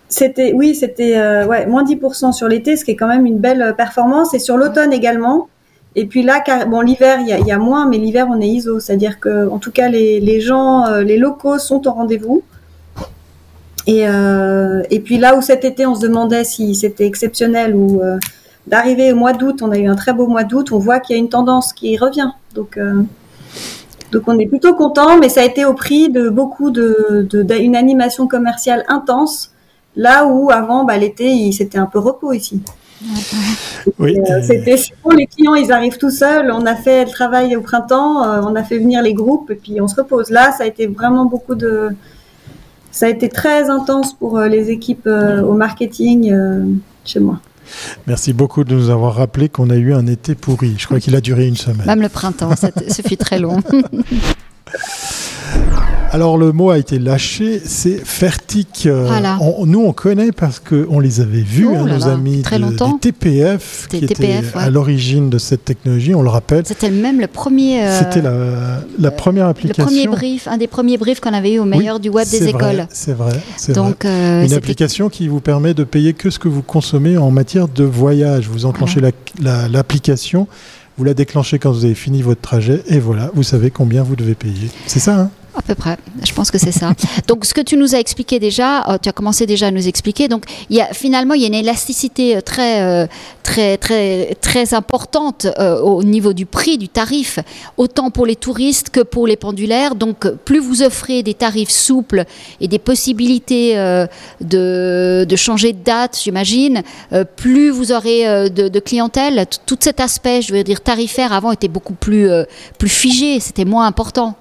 C'était, 0.09 0.52
oui, 0.52 0.75
c'était 0.75 1.16
euh, 1.16 1.47
ouais, 1.47 1.66
moins 1.66 1.83
10% 1.83 2.33
sur 2.33 2.47
l'été, 2.47 2.76
ce 2.76 2.85
qui 2.85 2.92
est 2.92 2.97
quand 2.97 3.09
même 3.09 3.26
une 3.26 3.38
belle 3.38 3.75
performance. 3.76 4.35
Et 4.35 4.38
sur 4.38 4.56
l'automne 4.56 4.92
également. 4.92 5.49
Et 5.97 6.07
puis 6.07 6.23
là, 6.23 6.43
bon, 6.67 6.81
l'hiver, 6.81 7.19
il 7.21 7.29
y, 7.29 7.53
a, 7.53 7.59
moins, 7.59 7.87
mais 7.89 7.99
l'hiver, 7.99 8.27
on 8.29 8.41
est 8.41 8.49
ISO. 8.49 8.81
C'est-à-dire 8.81 9.21
que, 9.21 9.49
en 9.49 9.59
tout 9.59 9.71
cas, 9.71 9.89
les, 9.89 10.19
les 10.21 10.41
gens, 10.41 10.87
euh, 10.87 11.03
les 11.03 11.19
locaux 11.19 11.59
sont 11.59 11.87
au 11.87 11.93
rendez-vous. 11.93 12.43
Et, 13.87 14.09
euh, 14.09 14.83
et 14.91 14.99
puis 15.01 15.19
là 15.19 15.37
où 15.37 15.43
cet 15.43 15.65
été, 15.65 15.87
on 15.87 15.95
se 15.95 16.01
demandait 16.01 16.43
si 16.43 16.75
c'était 16.75 17.07
exceptionnel 17.07 17.77
ou 17.77 18.01
euh, 18.03 18.19
d'arriver 18.67 19.13
au 19.13 19.17
mois 19.17 19.35
d'août, 19.35 19.61
on 19.63 19.71
a 19.71 19.79
eu 19.79 19.87
un 19.87 19.95
très 19.95 20.13
beau 20.13 20.27
mois 20.27 20.43
d'août, 20.43 20.73
on 20.73 20.79
voit 20.79 20.99
qu'il 20.99 21.15
y 21.15 21.19
a 21.19 21.21
une 21.21 21.29
tendance 21.29 21.73
qui 21.73 21.97
revient. 21.97 22.31
Donc, 22.55 22.79
donc 24.11 24.23
on 24.27 24.39
est 24.39 24.47
plutôt 24.47 24.75
content, 24.75 25.19
mais 25.19 25.29
ça 25.29 25.43
a 25.43 25.45
été 25.45 25.65
au 25.65 25.75
prix 25.75 26.09
de 26.09 26.29
beaucoup 26.31 26.71
de, 26.71 27.29
d'une 27.31 27.77
animation 27.77 28.27
commerciale 28.27 28.85
intense, 28.89 29.53
là 29.97 30.27
où 30.27 30.51
avant, 30.51 30.85
bah, 30.85 30.97
l'été, 30.97 31.53
c'était 31.53 31.79
un 31.79 31.87
peu 31.87 31.99
repos 31.99 32.33
ici. 32.33 32.63
Oui. 33.99 34.19
Euh, 34.19 34.41
c'était 34.43 34.77
bon, 35.03 35.11
les 35.11 35.27
clients, 35.27 35.55
ils 35.55 35.73
arrivent 35.73 35.99
tout 35.99 36.11
seuls. 36.11 36.51
On 36.51 36.67
a 36.67 36.75
fait 36.75 37.05
le 37.05 37.11
travail 37.11 37.57
au 37.57 37.61
printemps, 37.61 38.23
euh, 38.23 38.41
on 38.43 38.55
a 38.55 38.63
fait 38.63 38.79
venir 38.79 39.03
les 39.03 39.15
groupes 39.15 39.51
et 39.51 39.57
puis 39.57 39.81
on 39.81 39.89
se 39.89 39.97
repose. 39.97 40.31
Là, 40.31 40.53
ça 40.53 40.65
a 40.65 40.67
été 40.67 40.87
vraiment 40.87 41.27
beaucoup 41.27 41.55
de, 41.55 41.91
ça 42.91 43.07
a 43.07 43.09
été 43.09 43.29
très 43.29 43.71
intense 43.71 44.15
pour 44.15 44.41
les 44.41 44.71
équipes 44.71 45.07
au 45.07 45.53
marketing 45.53 46.35
chez 47.05 47.21
moi. 47.21 47.41
Merci 48.07 48.33
beaucoup 48.33 48.65
de 48.65 48.75
nous 48.75 48.91
avoir 48.91 49.15
rappelé 49.15 49.49
qu'on 49.49 49.71
a 49.71 49.77
eu 49.77 49.95
un 49.95 50.07
été 50.07 50.35
pourri. 50.35 50.75
Je 50.79 50.87
crois 50.87 51.01
qu'il 51.01 51.17
a 51.17 51.21
duré 51.21 51.47
une 51.47 51.57
semaine. 51.57 51.87
Même 51.87 52.03
le 52.03 52.09
printemps, 52.09 52.55
ce 52.57 53.03
fut 53.03 53.17
très 53.17 53.39
long. 53.39 53.61
Alors 56.14 56.38
le 56.38 56.52
mot 56.52 56.71
a 56.71 56.78
été 56.78 57.00
lâché, 57.00 57.61
c'est 57.64 57.97
Fertic. 57.97 58.87
Euh, 58.87 59.21
nous 59.66 59.80
on 59.80 59.92
connaît 59.92 60.30
parce 60.30 60.61
qu'on 60.61 61.00
les 61.00 61.21
avait 61.21 61.40
vus, 61.40 61.66
oh 61.68 61.75
hein, 61.75 61.87
nos 61.87 62.06
amis 62.06 62.42
très 62.42 62.59
de, 62.59 62.62
longtemps. 62.62 62.99
TPF, 62.99 63.88
qui 63.90 63.97
étaient 63.97 64.42
à 64.54 64.71
l'origine 64.71 65.28
de 65.28 65.38
cette 65.38 65.64
technologie, 65.64 66.14
on 66.14 66.23
le 66.23 66.28
rappelle. 66.28 66.64
C'était 66.66 66.92
même 66.92 67.21
le 67.21 67.26
premier. 67.26 67.83
Euh, 67.83 67.99
C'était 67.99 68.23
la, 68.23 69.11
première 69.11 69.49
application. 69.49 69.83
Le 69.83 69.88
premier 69.88 70.06
brief, 70.06 70.47
un 70.47 70.56
des 70.56 70.68
premiers 70.68 70.99
briefs 70.99 71.18
qu'on 71.18 71.35
avait 71.35 71.54
eu 71.54 71.59
au 71.59 71.64
meilleur 71.64 71.99
du 71.99 72.11
web 72.11 72.28
des 72.28 72.47
écoles. 72.47 72.87
C'est 72.90 73.14
vrai, 73.14 73.33
Donc 73.75 74.04
euh, 74.04 74.44
une 74.44 74.52
application 74.52 75.09
qui 75.09 75.26
vous 75.26 75.40
permet 75.40 75.75
de 75.75 75.83
payer 75.83 76.12
que 76.12 76.30
ce 76.30 76.38
que 76.38 76.47
vous 76.47 76.62
consommez 76.62 77.18
en 77.18 77.33
matière 77.33 77.66
de 77.66 77.83
voyage. 77.83 78.47
Vous 78.47 78.66
enclenchez 78.66 79.00
l'application. 79.40 80.47
Vous 80.97 81.02
la 81.02 81.14
déclenchez 81.14 81.59
quand 81.59 81.73
vous 81.73 81.87
avez 81.87 81.97
fini 81.97 82.23
votre 82.23 82.40
trajet 82.40 82.85
et 82.87 83.00
voilà, 83.00 83.33
vous 83.35 83.42
savez 83.42 83.73
combien 83.73 84.04
vous 84.04 84.14
devez 84.14 84.37
payer. 84.37 84.71
C'est 84.87 85.00
ça, 85.00 85.23
hein? 85.23 85.30
À 85.57 85.63
peu 85.63 85.75
près, 85.75 85.97
je 86.25 86.33
pense 86.33 86.51
que 86.51 86.59
c'est 86.59 86.73
ça. 86.73 86.93
donc, 87.29 87.45
ce 87.45 87.55
que 87.55 87.61
tu 87.61 87.77
nous 87.77 87.95
as 87.95 87.99
expliqué 87.99 88.39
déjà, 88.39 88.89
euh, 88.89 88.99
tu 89.01 89.09
as 89.09 89.13
commencé 89.13 89.47
déjà 89.47 89.69
à 89.69 89.71
nous 89.71 89.87
expliquer. 89.87 90.29
Donc, 90.29 90.45
y 90.69 90.81
a, 90.81 90.87
finalement, 90.93 91.35
il 91.35 91.43
y 91.43 91.45
a 91.45 91.47
une 91.47 91.55
élasticité 91.55 92.37
euh, 92.37 92.41
très, 92.41 92.83
euh, 92.83 93.07
très, 93.43 93.77
très, 93.77 94.37
très 94.40 94.75
importante 94.75 95.47
au 95.83 96.03
niveau 96.03 96.33
du 96.33 96.47
prix, 96.47 96.79
du 96.79 96.88
tarif, 96.88 97.38
autant 97.77 98.11
pour 98.11 98.27
les 98.27 98.37
touristes 98.37 98.90
que 98.90 99.01
pour 99.01 99.27
les 99.27 99.37
pendulaires. 99.37 99.95
Donc, 99.95 100.29
plus 100.45 100.59
vous 100.59 100.83
offrez 100.83 101.23
des 101.23 101.35
tarifs 101.35 101.71
souples 101.71 102.25
et 102.61 102.69
des 102.69 102.79
possibilités 102.79 103.75
de, 104.40 105.27
de, 105.29 105.37
changer 105.37 105.73
de 105.73 105.83
date, 105.85 106.19
j'imagine, 106.23 106.83
plus 107.37 107.71
vous 107.71 107.93
aurez 107.93 108.51
de, 108.51 108.69
de, 108.69 108.81
clientèle. 108.81 109.47
Tout 109.67 109.79
cet 109.81 110.01
aspect, 110.01 110.40
je 110.43 110.55
veux 110.55 110.64
dire, 110.64 110.81
tarifaire 110.81 111.33
avant 111.33 111.53
était 111.53 111.69
beaucoup 111.69 111.95
plus, 111.95 112.29
plus 112.79 112.88
figé, 112.88 113.40
c'était 113.40 113.67
moins 113.67 113.87
important. 113.87 114.37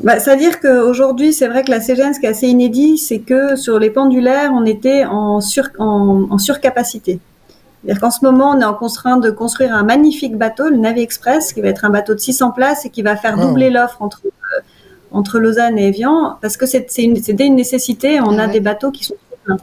Bah, 0.00 0.20
C'est-à-dire 0.20 0.60
qu'aujourd'hui, 0.60 1.32
c'est 1.32 1.48
vrai 1.48 1.64
que 1.64 1.70
la 1.70 1.80
CGN, 1.80 2.14
ce 2.14 2.20
qui 2.20 2.26
est 2.26 2.30
assez 2.30 2.46
inédit, 2.46 2.98
c'est 2.98 3.18
que 3.18 3.56
sur 3.56 3.78
les 3.78 3.90
pendulaires, 3.90 4.52
on 4.54 4.64
était 4.64 5.04
en, 5.04 5.40
sur, 5.40 5.68
en, 5.78 6.38
surcapacité. 6.38 7.18
C'est-à-dire 7.82 8.00
qu'en 8.00 8.10
ce 8.10 8.24
moment, 8.24 8.50
on 8.50 8.60
est 8.60 8.64
en 8.64 8.74
train 8.74 9.16
de 9.16 9.30
construire 9.30 9.74
un 9.74 9.82
magnifique 9.82 10.36
bateau, 10.36 10.68
le 10.68 10.76
Navi 10.76 11.00
Express, 11.00 11.52
qui 11.52 11.60
va 11.60 11.68
être 11.68 11.84
un 11.84 11.90
bateau 11.90 12.14
de 12.14 12.20
600 12.20 12.52
places 12.52 12.84
et 12.86 12.90
qui 12.90 13.02
va 13.02 13.16
faire 13.16 13.36
doubler 13.36 13.70
l'offre 13.70 14.00
entre, 14.00 14.20
euh, 14.24 14.60
entre 15.10 15.38
Lausanne 15.38 15.78
et 15.78 15.88
Evian, 15.88 16.36
parce 16.40 16.56
que 16.56 16.66
c'était 16.66 17.02
une, 17.02 17.16
une, 17.16 17.54
nécessité, 17.56 18.20
on 18.20 18.38
ah 18.38 18.44
a 18.44 18.46
des 18.46 18.60
bateaux 18.60 18.90
qui 18.90 19.04
sont 19.04 19.14
pleins. 19.44 19.56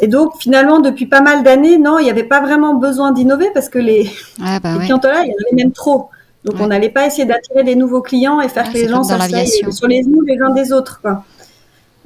Et 0.00 0.06
donc, 0.06 0.32
finalement, 0.38 0.80
depuis 0.80 1.06
pas 1.06 1.20
mal 1.20 1.42
d'années, 1.42 1.78
non, 1.78 1.98
il 1.98 2.04
n'y 2.04 2.10
avait 2.10 2.24
pas 2.24 2.40
vraiment 2.40 2.74
besoin 2.74 3.12
d'innover 3.12 3.50
parce 3.54 3.68
que 3.68 3.78
les, 3.78 4.10
ah 4.42 4.58
bah 4.60 4.74
les 4.74 4.88
là, 4.88 4.88
il 4.88 4.88
y 4.88 4.92
en 4.92 4.98
avait 4.98 5.54
même 5.54 5.72
trop. 5.72 6.10
Donc, 6.44 6.60
on 6.60 6.66
n'allait 6.66 6.90
pas 6.90 7.06
essayer 7.06 7.24
d'attirer 7.24 7.64
des 7.64 7.74
nouveaux 7.74 8.02
clients 8.02 8.40
et 8.40 8.48
faire 8.48 8.70
que 8.70 8.74
les 8.78 8.88
gens 8.88 9.02
s'asseyent 9.02 9.72
sur 9.72 9.86
les 9.86 10.02
genoux 10.02 10.20
les 10.22 10.38
uns 10.40 10.50
des 10.50 10.72
autres. 10.72 11.00
Quoi. 11.00 11.24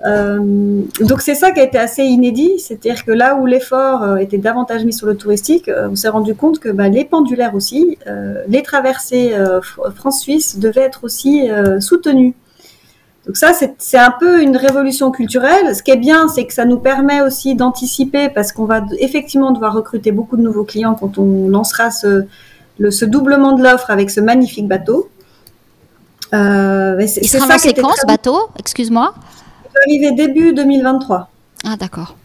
Euh, 0.07 0.83
donc 1.01 1.21
c'est 1.21 1.35
ça 1.35 1.51
qui 1.51 1.59
a 1.59 1.65
été 1.65 1.77
assez 1.77 2.05
inédit, 2.05 2.61
c'est-à-dire 2.61 3.05
que 3.05 3.11
là 3.11 3.35
où 3.35 3.47
l'effort 3.47 4.03
euh, 4.05 4.17
était 4.17 4.39
davantage 4.39 4.85
mis 4.85 4.93
sur 4.93 5.09
le 5.09 5.17
touristique, 5.17 5.69
euh, 5.69 5.89
on 5.91 5.97
s'est 5.97 6.09
rendu 6.09 6.37
compte 6.37 6.61
que 6.61 6.69
bah, 6.69 6.89
les 6.89 7.05
pendulaires 7.05 7.55
aussi, 7.55 7.99
les 8.47 8.63
traversées 8.63 9.35
France-Suisse 9.97 10.59
devaient 10.59 10.83
être 10.83 11.05
aussi 11.05 11.49
soutenues. 11.81 12.35
Donc 13.27 13.37
ça, 13.37 13.53
c'est 13.53 13.99
un 13.99 14.15
peu 14.19 14.43
une 14.43 14.57
révolution 14.57 15.11
culturelle. 15.11 15.75
Ce 15.75 15.83
qui 15.83 15.91
est 15.91 15.97
bien, 15.97 16.29
c'est 16.29 16.47
que 16.47 16.55
ça 16.55 16.65
nous 16.65 16.79
permet 16.79 17.21
aussi 17.21 17.55
d'anticiper 17.55 18.31
parce 18.31 18.53
qu'on 18.53 18.65
va 18.65 18.83
effectivement 19.01 19.51
devoir 19.51 19.75
recruter 19.75 20.13
beaucoup 20.13 20.39
de 20.39 20.43
nouveaux 20.43 20.65
clients 20.65 20.95
quand 20.95 21.19
on 21.19 21.49
lancera 21.49 21.91
ce, 21.91 22.25
le, 22.79 22.91
ce 22.91 23.05
doublement 23.05 23.53
de 23.53 23.63
l'offre 23.63 23.91
avec 23.91 24.11
ce 24.11 24.21
magnifique 24.21 24.69
bateau. 24.69 25.09
Euh, 26.35 26.97
Il 27.01 27.29
sera 27.29 27.47
lancé 27.47 27.73
quand 27.75 27.93
ce 27.95 28.07
bateau 28.07 28.51
Excuse-moi. 28.59 29.15
Il 29.87 30.01
va 30.01 30.09
arriver 30.09 30.27
début 30.27 30.53
2023. 30.53 31.31
Ah 31.65 31.77
d'accord. 31.77 32.17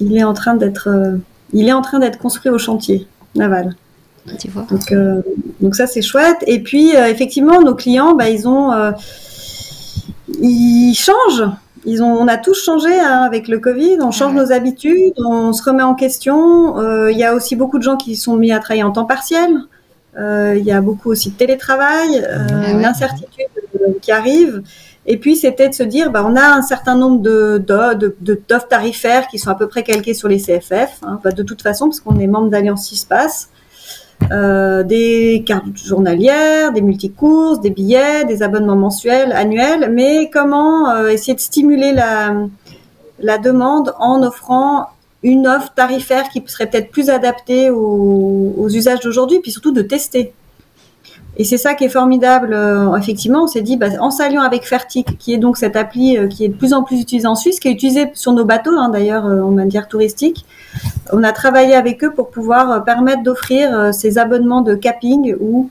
Il 0.00 0.16
est 0.16 0.24
en 0.24 0.34
train 0.34 0.54
d'être, 0.54 0.88
euh, 0.88 1.16
il 1.52 1.68
est 1.68 1.72
en 1.72 1.82
train 1.82 1.98
d'être 1.98 2.18
construit 2.18 2.50
au 2.50 2.58
chantier 2.58 3.06
naval. 3.34 3.74
Tu 4.38 4.48
vois. 4.48 4.66
Donc, 4.70 4.92
euh, 4.92 5.22
donc 5.60 5.74
ça 5.74 5.86
c'est 5.86 6.02
chouette. 6.02 6.38
Et 6.46 6.62
puis 6.62 6.94
euh, 6.96 7.06
effectivement 7.06 7.60
nos 7.62 7.74
clients, 7.74 8.14
bah, 8.14 8.28
ils 8.28 8.46
ont, 8.46 8.72
euh, 8.72 8.92
ils 11.84 11.98
changent 11.98 12.18
on 12.20 12.28
a 12.28 12.36
tous 12.36 12.62
changé 12.64 12.98
hein, 12.98 13.22
avec 13.22 13.48
le 13.48 13.58
Covid, 13.58 13.98
on 14.02 14.10
change 14.10 14.34
nos 14.34 14.52
habitudes, 14.52 15.14
on 15.18 15.52
se 15.52 15.62
remet 15.62 15.82
en 15.82 15.94
question. 15.94 16.78
Euh, 16.78 17.10
il 17.10 17.18
y 17.18 17.24
a 17.24 17.34
aussi 17.34 17.56
beaucoup 17.56 17.78
de 17.78 17.82
gens 17.82 17.96
qui 17.96 18.16
sont 18.16 18.36
mis 18.36 18.52
à 18.52 18.58
travailler 18.58 18.82
en 18.82 18.92
temps 18.92 19.04
partiel. 19.04 19.50
Euh, 20.18 20.56
il 20.58 20.64
y 20.64 20.72
a 20.72 20.80
beaucoup 20.80 21.10
aussi 21.10 21.30
de 21.30 21.36
télétravail, 21.36 22.24
euh, 22.28 22.72
une 22.72 22.84
incertitude 22.84 23.46
qui 24.02 24.10
arrive. 24.10 24.62
Et 25.06 25.16
puis 25.16 25.36
c'était 25.36 25.68
de 25.68 25.74
se 25.74 25.82
dire, 25.82 26.10
bah, 26.10 26.24
on 26.26 26.36
a 26.36 26.44
un 26.44 26.62
certain 26.62 26.96
nombre 26.96 27.22
de 27.22 27.58
d'offres 27.58 28.68
tarifaires 28.68 29.28
qui 29.28 29.38
sont 29.38 29.50
à 29.50 29.54
peu 29.54 29.68
près 29.68 29.82
calquées 29.82 30.14
sur 30.14 30.28
les 30.28 30.38
CFF, 30.38 30.98
hein, 31.02 31.20
bah, 31.22 31.30
de 31.30 31.42
toute 31.42 31.62
façon 31.62 31.86
parce 31.86 32.00
qu'on 32.00 32.18
est 32.18 32.26
membre 32.26 32.50
d'Alliance 32.50 32.86
Sispass. 32.86 33.50
Euh, 34.30 34.82
des 34.82 35.42
cartes 35.46 35.76
journalières, 35.76 36.72
des 36.72 36.82
multicourses, 36.82 37.60
des 37.60 37.70
billets, 37.70 38.24
des 38.24 38.42
abonnements 38.42 38.76
mensuels, 38.76 39.32
annuels, 39.32 39.90
mais 39.92 40.28
comment 40.30 40.90
euh, 40.90 41.08
essayer 41.08 41.34
de 41.34 41.40
stimuler 41.40 41.92
la, 41.92 43.38
demande 43.38 43.94
en 43.98 44.22
offrant 44.22 44.88
une 45.22 45.46
offre 45.46 45.72
tarifaire 45.72 46.28
qui 46.28 46.42
serait 46.46 46.66
peut-être 46.66 46.90
plus 46.90 47.10
adaptée 47.10 47.70
aux 47.70 48.68
usages 48.68 49.00
d'aujourd'hui, 49.00 49.40
puis 49.40 49.50
surtout 49.50 49.72
de 49.72 49.82
tester. 49.82 50.32
Et 51.38 51.44
c'est 51.44 51.56
ça 51.56 51.74
qui 51.74 51.84
est 51.84 51.88
formidable. 51.88 52.52
Euh, 52.52 52.96
effectivement, 52.96 53.44
on 53.44 53.46
s'est 53.46 53.62
dit, 53.62 53.76
bah, 53.76 53.86
en 54.00 54.10
s'alliant 54.10 54.42
avec 54.42 54.66
Fertic, 54.66 55.16
qui 55.18 55.32
est 55.32 55.38
donc 55.38 55.56
cette 55.56 55.76
appli 55.76 56.18
qui 56.28 56.44
est 56.44 56.48
de 56.48 56.56
plus 56.56 56.74
en 56.74 56.82
plus 56.82 57.00
utilisée 57.00 57.28
en 57.28 57.36
Suisse, 57.36 57.60
qui 57.60 57.68
est 57.68 57.72
utilisée 57.72 58.10
sur 58.14 58.32
nos 58.32 58.44
bateaux, 58.44 58.76
hein, 58.76 58.88
d'ailleurs, 58.88 59.24
en 59.24 59.50
manière 59.50 59.86
touristique, 59.86 60.44
on 61.12 61.22
a 61.22 61.32
travaillé 61.32 61.74
avec 61.74 62.04
eux 62.04 62.12
pour 62.12 62.30
pouvoir 62.30 62.70
euh, 62.70 62.80
permettre 62.80 63.22
d'offrir 63.22 63.74
euh, 63.74 63.92
ces 63.92 64.18
abonnements 64.18 64.60
de 64.60 64.74
capping 64.74 65.34
ou 65.40 65.70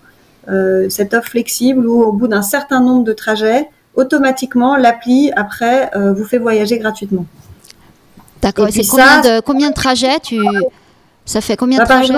euh, 0.50 0.90
cette 0.90 1.14
offre 1.14 1.30
flexible 1.30 1.86
où 1.88 2.04
au 2.04 2.12
bout 2.12 2.28
d'un 2.28 2.42
certain 2.42 2.80
nombre 2.80 3.04
de 3.04 3.14
trajets, 3.14 3.70
automatiquement, 3.96 4.76
l'appli, 4.76 5.32
après, 5.36 5.90
vous 6.16 6.24
fait 6.24 6.38
voyager 6.38 6.78
gratuitement. 6.78 7.26
D'accord. 8.44 8.68
Et 8.68 8.72
c'est 8.72 8.86
combien, 8.88 9.22
de, 9.22 9.40
combien 9.42 9.70
de 9.70 9.74
trajets 9.74 10.20
tu... 10.22 10.38
Ça 11.26 11.42
fait 11.42 11.58
combien 11.58 11.80
de 11.80 11.88
bah, 11.88 11.96
trajets? 11.96 12.14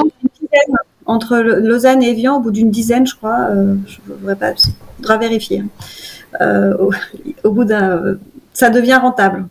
Entre 1.10 1.38
Lausanne 1.38 2.04
et 2.04 2.12
Evian, 2.12 2.38
au 2.38 2.40
bout 2.40 2.52
d'une 2.52 2.72
dizaine, 2.72 3.06
je 3.08 3.16
crois. 3.16 3.50
je 3.88 3.98
ne 4.08 4.16
voudrais 4.18 4.36
pas, 4.36 4.54
faudra 4.98 5.18
vérifier. 5.18 5.64
Hein. 6.42 6.72
au, 7.44 7.52
bout 7.52 7.66
d'un, 7.66 8.18
ça 8.54 8.70
devient 8.70 9.00
rentable. 9.02 9.48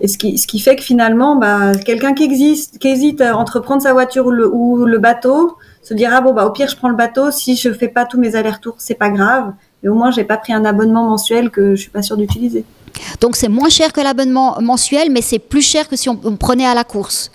Et 0.00 0.08
ce 0.08 0.18
qui, 0.18 0.36
ce 0.36 0.48
qui 0.48 0.58
fait 0.58 0.74
que 0.74 0.82
finalement, 0.82 1.36
bah, 1.36 1.76
quelqu'un 1.76 2.12
qui, 2.12 2.24
existe, 2.24 2.78
qui 2.78 2.88
hésite 2.88 3.20
entre 3.22 3.60
prendre 3.60 3.80
sa 3.80 3.92
voiture 3.92 4.26
ou 4.26 4.84
le, 4.84 4.98
bateau, 4.98 5.56
se 5.82 5.94
dira 5.94 6.20
bon 6.20 6.32
bah 6.32 6.44
au 6.44 6.50
pire 6.50 6.68
je 6.68 6.76
prends 6.76 6.88
le 6.88 6.96
bateau. 6.96 7.30
Si 7.30 7.56
je 7.56 7.72
fais 7.72 7.88
pas 7.88 8.04
tous 8.04 8.18
mes 8.18 8.34
allers-retours, 8.34 8.74
c'est 8.78 8.96
pas 8.96 9.10
grave. 9.10 9.52
Et 9.84 9.88
au 9.88 9.94
moins 9.94 10.10
j'ai 10.10 10.24
pas 10.24 10.36
pris 10.36 10.52
un 10.52 10.64
abonnement 10.64 11.08
mensuel 11.08 11.50
que 11.50 11.76
je 11.76 11.80
suis 11.82 11.90
pas 11.90 12.02
sûre 12.02 12.16
d'utiliser. 12.16 12.64
Donc 13.20 13.36
c'est 13.36 13.48
moins 13.48 13.68
cher 13.68 13.92
que 13.92 14.00
l'abonnement 14.00 14.60
mensuel, 14.60 15.10
mais 15.10 15.22
c'est 15.22 15.38
plus 15.38 15.62
cher 15.62 15.88
que 15.88 15.94
si 15.94 16.08
on, 16.08 16.16
prenait 16.36 16.66
à 16.66 16.74
la 16.74 16.84
course. 16.84 17.30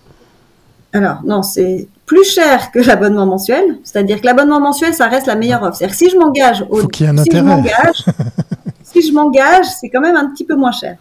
Alors 0.94 1.22
non, 1.26 1.44
c'est 1.44 1.88
plus 2.06 2.24
cher 2.24 2.72
que 2.72 2.80
l'abonnement 2.80 3.26
mensuel. 3.26 3.80
C'est-à-dire 3.84 4.22
que 4.22 4.26
l'abonnement 4.26 4.60
mensuel, 4.60 4.94
ça 4.94 5.08
reste 5.08 5.28
la 5.28 5.36
meilleure 5.36 5.62
offre. 5.64 5.76
C'est-à-dire 5.76 5.98
que 5.98 6.06
si 6.06 6.10
je 6.10 6.18
m'engage, 6.18 6.66
au, 6.70 6.78
Faut 6.78 6.90
si 6.92 7.06
je 7.06 7.42
m'engage, 7.42 8.06
si 8.84 9.02
je 9.02 9.14
m'engage, 9.14 9.66
c'est 9.80 9.90
quand 9.90 10.02
même 10.02 10.16
un 10.16 10.30
petit 10.30 10.46
peu 10.46 10.56
moins 10.56 10.72
cher. 10.72 10.98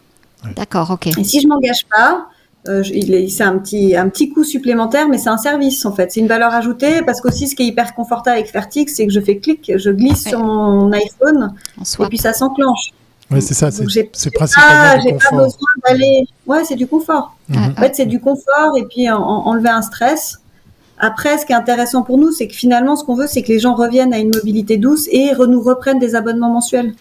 D'accord, 0.54 0.90
ok. 0.90 1.06
Et 1.18 1.24
si 1.24 1.40
je 1.40 1.48
m'engage 1.48 1.86
pas, 1.90 2.26
euh, 2.68 2.82
c'est 2.82 3.44
un 3.44 3.58
petit, 3.58 3.96
un 3.96 4.08
petit 4.08 4.30
coût 4.30 4.44
supplémentaire, 4.44 5.08
mais 5.08 5.18
c'est 5.18 5.28
un 5.28 5.38
service 5.38 5.84
en 5.86 5.92
fait. 5.92 6.10
C'est 6.10 6.20
une 6.20 6.26
valeur 6.26 6.52
ajoutée 6.52 7.02
parce 7.02 7.20
qu'aussi 7.20 7.48
ce 7.48 7.54
qui 7.54 7.62
est 7.62 7.66
hyper 7.66 7.94
confortable 7.94 8.38
avec 8.38 8.50
Fertix, 8.50 8.92
c'est 8.92 9.06
que 9.06 9.12
je 9.12 9.20
fais 9.20 9.38
clic, 9.38 9.72
je 9.76 9.90
glisse 9.90 10.24
sur 10.24 10.40
mon 10.40 10.90
iPhone 10.92 11.54
et 11.78 12.06
puis 12.06 12.18
ça 12.18 12.32
s'enclenche. 12.32 12.92
Oui, 13.30 13.42
c'est 13.42 13.54
ça, 13.54 13.70
c'est 13.70 14.30
principalement 14.30 15.02
J'ai 15.02 15.12
pas 15.12 15.36
besoin 15.36 15.70
d'aller. 15.88 16.28
Ouais, 16.46 16.64
c'est 16.64 16.76
du 16.76 16.86
confort. 16.86 17.36
Mhm. 17.48 17.74
En 17.76 17.80
fait, 17.80 17.96
c'est 17.96 18.06
du 18.06 18.20
confort 18.20 18.76
et 18.76 18.84
puis 18.84 19.10
enlever 19.10 19.68
un 19.68 19.82
stress. 19.82 20.38
Après, 20.98 21.36
ce 21.36 21.44
qui 21.44 21.52
est 21.52 21.56
intéressant 21.56 22.02
pour 22.02 22.18
nous, 22.18 22.32
c'est 22.32 22.48
que 22.48 22.54
finalement, 22.54 22.96
ce 22.96 23.04
qu'on 23.04 23.16
veut, 23.16 23.26
c'est 23.26 23.42
que 23.42 23.48
les 23.48 23.58
gens 23.58 23.74
reviennent 23.74 24.14
à 24.14 24.18
une 24.18 24.30
mobilité 24.34 24.76
douce 24.78 25.08
et 25.10 25.32
nous 25.36 25.60
reprennent 25.60 25.98
des 25.98 26.14
abonnements 26.14 26.50
mensuels 26.50 26.94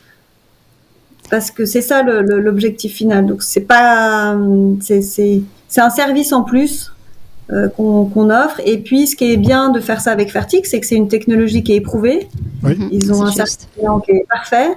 parce 1.29 1.51
que 1.51 1.65
c'est 1.65 1.81
ça 1.81 2.03
l'objectif 2.03 2.93
final. 2.93 3.25
Donc 3.25 3.43
c'est 3.43 3.61
pas, 3.61 4.37
c'est 4.79 5.41
un 5.77 5.89
service 5.89 6.33
en 6.33 6.43
plus 6.43 6.91
euh, 7.51 7.69
qu'on 7.69 8.29
offre. 8.29 8.61
Et 8.65 8.77
puis 8.79 9.07
ce 9.07 9.15
qui 9.15 9.31
est 9.31 9.37
bien 9.37 9.69
de 9.69 9.79
faire 9.79 10.01
ça 10.01 10.11
avec 10.11 10.31
Fertix, 10.31 10.69
c'est 10.69 10.79
que 10.79 10.87
c'est 10.87 10.95
une 10.95 11.07
technologie 11.07 11.63
qui 11.63 11.73
est 11.73 11.77
éprouvée. 11.77 12.27
Ils 12.91 13.13
ont 13.13 13.23
un 13.23 13.31
certificat 13.31 13.87
qui 14.05 14.11
est 14.11 14.25
parfait. 14.29 14.75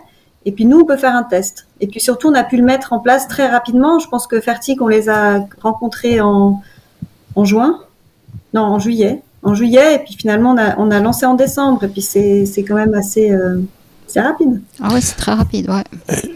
Et 0.49 0.53
puis 0.53 0.65
nous, 0.65 0.81
on 0.81 0.85
peut 0.87 0.97
faire 0.97 1.15
un 1.15 1.25
test. 1.25 1.67
Et 1.83 1.87
puis 1.87 2.01
surtout, 2.01 2.29
on 2.29 2.35
a 2.35 2.43
pu 2.43 2.57
le 2.57 2.63
mettre 2.63 2.95
en 2.95 3.01
place 3.01 3.29
très 3.29 3.49
rapidement. 3.49 3.99
Je 3.99 4.09
pense 4.09 4.27
que 4.27 4.41
Fertix, 4.41 4.81
on 4.81 4.87
les 4.87 5.11
a 5.11 5.45
rencontrés 5.61 6.23
en, 6.23 6.63
juin, 7.45 7.81
non, 8.55 8.63
en 8.63 8.79
juillet. 8.79 9.21
En 9.43 9.53
juillet, 9.53 9.97
et 9.97 9.99
puis 9.99 10.15
finalement, 10.15 10.53
on 10.53 10.57
a, 10.57 10.79
on 10.79 10.91
a 10.91 11.01
lancé 11.01 11.27
en 11.27 11.35
décembre. 11.35 11.85
Et 11.85 11.89
puis 11.89 12.01
c'est 12.01 12.65
quand 12.67 12.77
même 12.77 12.95
assez. 12.95 13.31
Euh, 13.31 13.61
c'est 14.09 14.21
rapide. 14.23 14.61
Ah 14.83 14.93
ouais, 14.93 15.01
c'est 15.01 15.17
très 15.17 15.35
rapide, 15.35 15.69
ouais. 15.69 15.85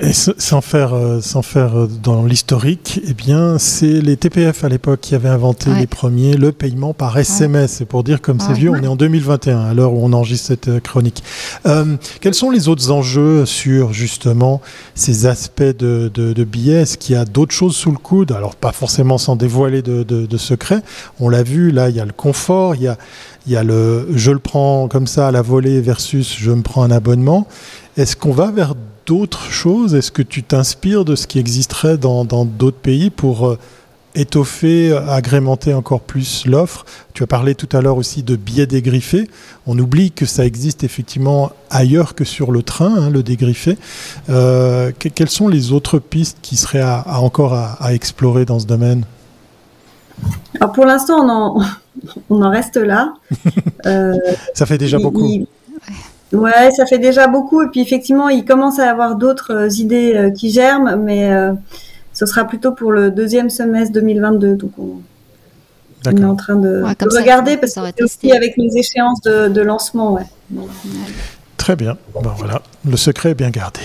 Et, 0.00 0.12
sans 0.12 0.60
faire, 0.60 0.94
euh, 0.94 1.20
sans 1.22 1.40
faire 1.40 1.76
euh, 1.76 1.88
dans 2.02 2.24
l'historique, 2.24 3.00
eh 3.06 3.14
bien, 3.14 3.58
c'est 3.58 4.00
les 4.00 4.16
TPF 4.16 4.62
à 4.62 4.68
l'époque 4.68 5.00
qui 5.00 5.14
avaient 5.14 5.30
inventé 5.30 5.70
les 5.70 5.86
premiers 5.86 6.36
le 6.36 6.52
paiement 6.52 6.92
par 6.92 7.16
SMS. 7.18 7.72
C'est 7.72 7.86
pour 7.86 8.04
dire 8.04 8.20
comme 8.20 8.40
c'est 8.40 8.52
vieux, 8.52 8.70
on 8.70 8.82
est 8.82 8.86
en 8.86 8.96
2021 8.96 9.60
à 9.60 9.74
l'heure 9.74 9.94
où 9.94 10.04
on 10.04 10.12
enregistre 10.12 10.48
cette 10.48 10.68
euh, 10.68 10.80
chronique. 10.80 11.24
quels 12.20 12.34
sont 12.34 12.50
les 12.50 12.68
autres 12.68 12.90
enjeux 12.90 13.46
sur 13.46 13.92
justement 13.92 14.60
ces 14.94 15.26
aspects 15.26 15.62
de, 15.62 16.10
de, 16.12 16.44
billets? 16.44 16.82
Est-ce 16.82 16.98
qu'il 16.98 17.14
y 17.14 17.18
a 17.18 17.24
d'autres 17.24 17.54
choses 17.54 17.74
sous 17.74 17.90
le 17.90 17.98
coude? 17.98 18.32
Alors 18.32 18.54
pas 18.54 18.72
forcément 18.72 19.16
sans 19.16 19.36
dévoiler 19.36 19.80
de, 19.80 20.02
de 20.02 20.36
secrets. 20.36 20.82
On 21.20 21.30
l'a 21.30 21.42
vu, 21.42 21.70
là, 21.70 21.88
il 21.88 21.96
y 21.96 22.00
a 22.00 22.04
le 22.04 22.12
confort, 22.12 22.74
il 22.74 22.82
y 22.82 22.88
a 22.88 22.98
il 23.46 23.52
y 23.52 23.56
a 23.56 23.64
le 23.64 24.08
je 24.14 24.30
le 24.30 24.38
prends 24.38 24.88
comme 24.88 25.06
ça 25.06 25.28
à 25.28 25.30
la 25.30 25.42
volée 25.42 25.80
versus 25.80 26.36
je 26.38 26.50
me 26.50 26.62
prends 26.62 26.82
un 26.82 26.90
abonnement. 26.90 27.46
Est-ce 27.96 28.16
qu'on 28.16 28.32
va 28.32 28.50
vers 28.50 28.74
d'autres 29.04 29.50
choses? 29.50 29.94
Est-ce 29.94 30.10
que 30.10 30.22
tu 30.22 30.42
t'inspires 30.42 31.04
de 31.04 31.14
ce 31.14 31.26
qui 31.26 31.38
existerait 31.38 31.98
dans 31.98 32.24
d'autres 32.24 32.78
pays 32.78 33.10
pour 33.10 33.48
euh, 33.48 33.58
étoffer, 34.14 34.96
agrémenter 35.08 35.74
encore 35.74 36.00
plus 36.00 36.46
l'offre? 36.46 36.86
Tu 37.12 37.22
as 37.22 37.26
parlé 37.26 37.54
tout 37.54 37.68
à 37.76 37.82
l'heure 37.82 37.98
aussi 37.98 38.22
de 38.22 38.34
billets 38.34 38.66
dégriffés. 38.66 39.28
On 39.66 39.78
oublie 39.78 40.10
que 40.10 40.24
ça 40.24 40.46
existe 40.46 40.84
effectivement 40.84 41.52
ailleurs 41.68 42.14
que 42.14 42.24
sur 42.24 42.50
le 42.50 42.62
train, 42.62 42.94
hein, 42.96 43.10
le 43.10 43.22
dégriffé. 43.22 43.76
Euh, 44.30 44.90
quelles 44.96 45.28
sont 45.28 45.48
les 45.48 45.72
autres 45.72 45.98
pistes 45.98 46.38
qui 46.40 46.56
seraient 46.56 46.80
à, 46.80 47.04
encore 47.20 47.52
à, 47.52 47.92
explorer 47.92 48.46
dans 48.46 48.58
ce 48.58 48.66
domaine? 48.66 49.04
Alors 50.58 50.72
pour 50.72 50.86
l'instant, 50.86 51.26
on 51.26 51.28
en, 51.28 51.62
on 52.30 52.42
en 52.42 52.50
reste 52.50 52.76
là. 52.76 53.14
Euh, 53.84 54.14
ça 54.54 54.64
fait 54.64 54.78
déjà 54.78 54.96
beaucoup. 54.96 55.44
Ouais, 56.32 56.70
ça 56.70 56.86
fait 56.86 56.98
déjà 56.98 57.26
beaucoup. 57.26 57.62
Et 57.62 57.68
puis 57.68 57.80
effectivement, 57.80 58.28
il 58.28 58.44
commence 58.44 58.78
à 58.78 58.86
y 58.86 58.88
avoir 58.88 59.16
d'autres 59.16 59.52
euh, 59.52 59.68
idées 59.78 60.14
euh, 60.14 60.30
qui 60.30 60.50
germent, 60.50 60.96
mais 60.96 61.30
ce 62.12 62.26
sera 62.26 62.44
plutôt 62.44 62.72
pour 62.72 62.92
le 62.92 63.10
deuxième 63.10 63.50
semestre 63.50 63.92
2022. 63.94 64.56
Donc 64.56 64.72
on, 64.78 65.00
est 66.04 66.24
en 66.24 66.34
train 66.34 66.56
de, 66.56 66.82
regarder 67.16 67.56
parce 67.56 67.74
que 67.74 67.80
c'est 67.96 68.02
aussi 68.02 68.32
avec 68.32 68.54
les 68.56 68.76
échéances 68.76 69.20
de, 69.22 69.60
lancement. 69.60 70.18
Très 71.56 71.76
bien. 71.76 71.96
voilà, 72.14 72.62
le 72.84 72.96
secret 72.96 73.30
est 73.30 73.34
bien 73.34 73.50
gardé. 73.50 73.80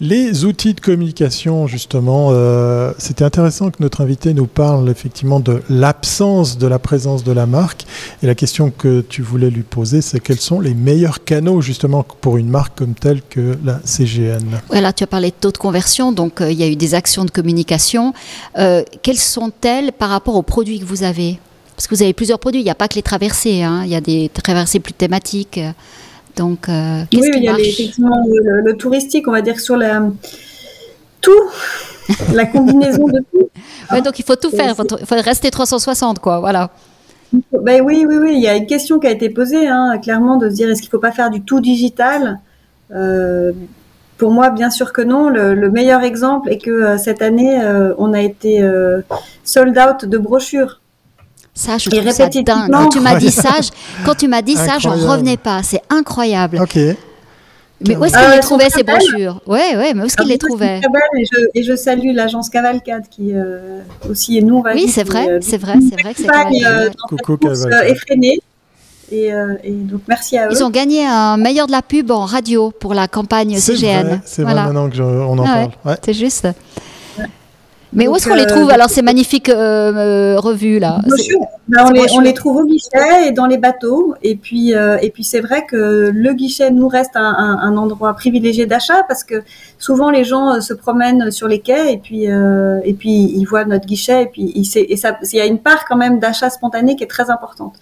Les 0.00 0.44
outils 0.44 0.74
de 0.74 0.80
communication, 0.80 1.66
justement, 1.66 2.28
euh, 2.30 2.92
c'était 2.98 3.24
intéressant 3.24 3.72
que 3.72 3.78
notre 3.80 4.00
invité 4.00 4.32
nous 4.32 4.46
parle 4.46 4.88
effectivement 4.90 5.40
de 5.40 5.60
l'absence 5.68 6.56
de 6.56 6.68
la 6.68 6.78
présence 6.78 7.24
de 7.24 7.32
la 7.32 7.46
marque. 7.46 7.84
Et 8.22 8.28
la 8.28 8.36
question 8.36 8.70
que 8.70 9.00
tu 9.00 9.22
voulais 9.22 9.50
lui 9.50 9.64
poser, 9.64 10.00
c'est 10.00 10.20
quels 10.20 10.38
sont 10.38 10.60
les 10.60 10.74
meilleurs 10.74 11.24
canaux 11.24 11.60
justement 11.60 12.06
pour 12.20 12.36
une 12.36 12.48
marque 12.48 12.78
comme 12.78 12.94
telle 12.94 13.22
que 13.22 13.58
la 13.64 13.80
CGN 13.84 14.60
Voilà, 14.68 14.92
tu 14.92 15.02
as 15.02 15.08
parlé 15.08 15.30
de 15.30 15.36
taux 15.40 15.50
de 15.50 15.58
conversion, 15.58 16.12
donc 16.12 16.40
euh, 16.42 16.52
il 16.52 16.60
y 16.60 16.62
a 16.62 16.68
eu 16.68 16.76
des 16.76 16.94
actions 16.94 17.24
de 17.24 17.32
communication. 17.32 18.14
Euh, 18.56 18.84
quelles 19.02 19.18
sont-elles 19.18 19.90
par 19.90 20.10
rapport 20.10 20.36
aux 20.36 20.42
produits 20.42 20.78
que 20.78 20.84
vous 20.84 21.02
avez? 21.02 21.40
Parce 21.74 21.88
que 21.88 21.96
vous 21.96 22.02
avez 22.02 22.12
plusieurs 22.12 22.38
produits, 22.38 22.60
il 22.60 22.64
n'y 22.64 22.70
a 22.70 22.76
pas 22.76 22.86
que 22.86 22.94
les 22.94 23.02
traversées, 23.02 23.64
hein. 23.64 23.82
il 23.84 23.90
y 23.90 23.96
a 23.96 24.00
des 24.00 24.28
traversées 24.28 24.78
plus 24.78 24.92
thématiques. 24.92 25.58
Donc, 26.38 26.68
euh, 26.68 27.02
qu'est-ce 27.10 27.22
oui, 27.22 27.30
qui 27.32 27.38
il 27.38 27.44
y 27.44 27.48
a 27.48 27.58
effectivement 27.58 28.24
le, 28.28 28.72
touristique, 28.74 29.26
on 29.26 29.32
va 29.32 29.42
dire 29.42 29.58
sur 29.58 29.76
la 29.76 30.08
tout, 31.20 31.32
la 32.32 32.46
combinaison 32.46 33.06
de 33.08 33.20
tout. 33.32 34.02
donc 34.02 34.18
il 34.20 34.24
faut 34.24 34.36
tout 34.36 34.50
faire, 34.50 34.74
il 34.78 35.06
faut, 35.06 35.14
rester 35.16 35.50
360, 35.50 36.20
quoi, 36.20 36.38
voilà. 36.38 36.70
Ben 37.60 37.82
oui, 37.84 38.06
oui, 38.08 38.16
oui, 38.18 38.32
il 38.34 38.40
y 38.40 38.46
a 38.46 38.54
une 38.54 38.66
question 38.66 39.00
qui 39.00 39.08
a 39.08 39.10
été 39.10 39.28
posée, 39.30 39.66
hein, 39.66 39.98
clairement, 39.98 40.36
de 40.36 40.48
se 40.48 40.54
dire 40.54 40.70
est-ce 40.70 40.80
qu'il 40.80 40.88
ne 40.88 40.92
faut 40.92 41.00
pas 41.00 41.12
faire 41.12 41.30
du 41.30 41.42
tout 41.42 41.60
digital? 41.60 42.38
Euh, 42.94 43.52
Pour 44.16 44.30
moi, 44.30 44.50
bien 44.50 44.70
sûr 44.70 44.92
que 44.92 45.02
non. 45.02 45.28
Le, 45.28 45.70
meilleur 45.70 46.02
exemple 46.02 46.50
est 46.50 46.58
que 46.58 46.70
euh, 46.70 46.98
cette 46.98 47.20
année, 47.20 47.60
on 47.98 48.12
a 48.14 48.20
été 48.20 48.66
sold 49.44 49.76
out 49.76 50.04
de 50.04 50.18
brochures. 50.18 50.80
Ça, 51.58 51.76
je 51.76 51.90
trouve 51.90 52.10
ça 52.12 52.28
dingue. 52.28 52.70
Quand 52.70 52.88
tu 52.88 53.00
m'as 53.00 53.16
dit 53.16 53.32
ça, 53.32 53.56
quand 54.04 54.14
tu 54.14 54.28
m'as 54.28 54.42
dit 54.42 54.54
ça, 54.54 54.78
j'en 54.78 54.94
revenais 54.94 55.36
pas. 55.36 55.62
C'est 55.64 55.82
incroyable. 55.90 56.60
Ok. 56.62 56.78
Mais 57.80 57.96
où 57.96 58.04
est-ce 58.04 58.16
qu'il 58.16 58.30
les 58.30 58.40
trouvait 58.40 58.70
ces 58.70 58.82
brochures? 58.84 59.40
Oui, 59.46 59.58
ouais, 59.76 59.94
mais 59.94 60.02
où 60.02 60.06
est-ce 60.06 60.16
qu'il 60.16 60.28
les 60.28 60.38
trouvait? 60.38 60.78
Et 60.78 61.24
je, 61.24 61.38
et 61.54 61.62
je, 61.64 61.76
salue 61.76 62.12
l'agence 62.12 62.48
Cavalcade 62.48 63.08
qui 63.08 63.34
euh, 63.34 63.80
aussi 64.08 64.38
est 64.38 64.40
nous. 64.40 64.62
Oui, 64.72 64.88
c'est 64.88 65.04
vrai, 65.04 65.28
euh, 65.28 65.38
c'est 65.40 65.58
vrai, 65.58 65.74
c'est 65.88 66.00
vrai 66.00 66.14
que 66.14 66.20
c'est 66.20 66.26
Cavalcade. 66.26 66.94
Coucou 67.08 67.36
Cavalcade. 67.36 67.88
effrénée. 67.88 68.38
Et, 69.10 69.32
euh, 69.32 69.54
et, 69.64 69.70
donc 69.70 70.02
merci 70.06 70.36
à 70.36 70.48
eux. 70.48 70.52
Ils 70.52 70.62
ont 70.62 70.70
gagné 70.70 71.06
un 71.06 71.38
meilleur 71.38 71.66
de 71.66 71.72
la 71.72 71.82
pub 71.82 72.10
en 72.10 72.24
radio 72.24 72.70
pour 72.70 72.94
la 72.94 73.08
campagne 73.08 73.56
CGN. 73.56 74.20
C'est 74.24 74.42
vrai, 74.42 74.54
maintenant 74.54 74.90
qu'on 74.90 75.38
en 75.38 75.44
ah 75.44 75.54
parle. 75.54 75.70
Ouais. 75.84 75.98
C'est 76.04 76.14
juste. 76.14 76.48
Mais 77.92 78.06
où 78.06 78.14
est-ce 78.16 78.28
qu'on 78.28 78.34
les 78.34 78.42
euh, 78.42 78.46
trouve 78.46 78.70
alors 78.70 78.90
ces 78.90 79.00
magnifiques 79.00 79.48
euh, 79.48 79.92
euh, 79.94 80.36
revues 80.38 80.78
là 80.78 81.00
ben, 81.68 81.84
on, 81.86 82.20
les, 82.20 82.32
trouve 82.32 82.58
au 82.58 82.64
guichet 82.64 83.28
et 83.28 83.32
dans 83.32 83.46
les 83.46 83.58
bateaux. 83.58 84.14
Et 84.22 84.36
puis, 84.36 84.70
et 84.72 85.10
puis 85.10 85.22
c'est 85.22 85.40
vrai 85.40 85.66
que 85.66 86.10
le 86.14 86.32
guichet 86.32 86.70
nous 86.70 86.88
reste 86.88 87.12
un, 87.14 87.76
endroit 87.76 88.14
privilégié 88.14 88.64
d'achat 88.64 89.02
parce 89.06 89.22
que 89.22 89.42
souvent 89.78 90.10
les 90.10 90.24
gens 90.24 90.60
se 90.62 90.72
promènent 90.72 91.30
sur 91.30 91.46
les 91.46 91.58
quais 91.60 91.92
et 91.92 91.98
puis 91.98 92.24
et 92.24 92.94
puis 92.94 93.32
ils 93.36 93.44
voient 93.44 93.66
notre 93.66 93.86
guichet 93.86 94.22
et 94.22 94.26
puis 94.26 94.50
il, 94.54 94.66
et 94.76 94.96
ça, 94.96 95.18
il 95.30 95.36
y 95.36 95.42
a 95.42 95.46
une 95.46 95.58
part 95.58 95.84
quand 95.86 95.96
même 95.96 96.18
d'achat 96.18 96.48
spontané 96.48 96.96
qui 96.96 97.04
est 97.04 97.08
très 97.08 97.28
importante. 97.28 97.74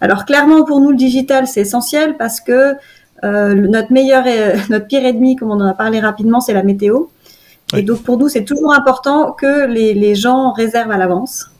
Alors 0.00 0.26
clairement 0.26 0.64
pour 0.64 0.80
nous 0.80 0.90
le 0.90 0.96
digital 0.96 1.48
c'est 1.48 1.62
essentiel 1.62 2.16
parce 2.16 2.40
que 2.40 2.74
notre 3.22 3.92
meilleur 3.92 4.24
notre 4.70 4.86
pire 4.86 5.04
ennemi, 5.04 5.34
comme 5.34 5.50
on 5.50 5.60
en 5.60 5.66
a 5.66 5.74
parlé 5.74 5.98
rapidement, 5.98 6.40
c'est 6.40 6.54
la 6.54 6.62
météo. 6.62 7.06
Et 7.76 7.82
donc 7.82 8.02
pour 8.02 8.18
nous, 8.18 8.28
c'est 8.28 8.44
toujours 8.44 8.72
important 8.72 9.32
que 9.32 9.66
les, 9.66 9.94
les 9.94 10.14
gens 10.14 10.52
réservent 10.52 10.90
à 10.90 10.98
l'avance 10.98 11.50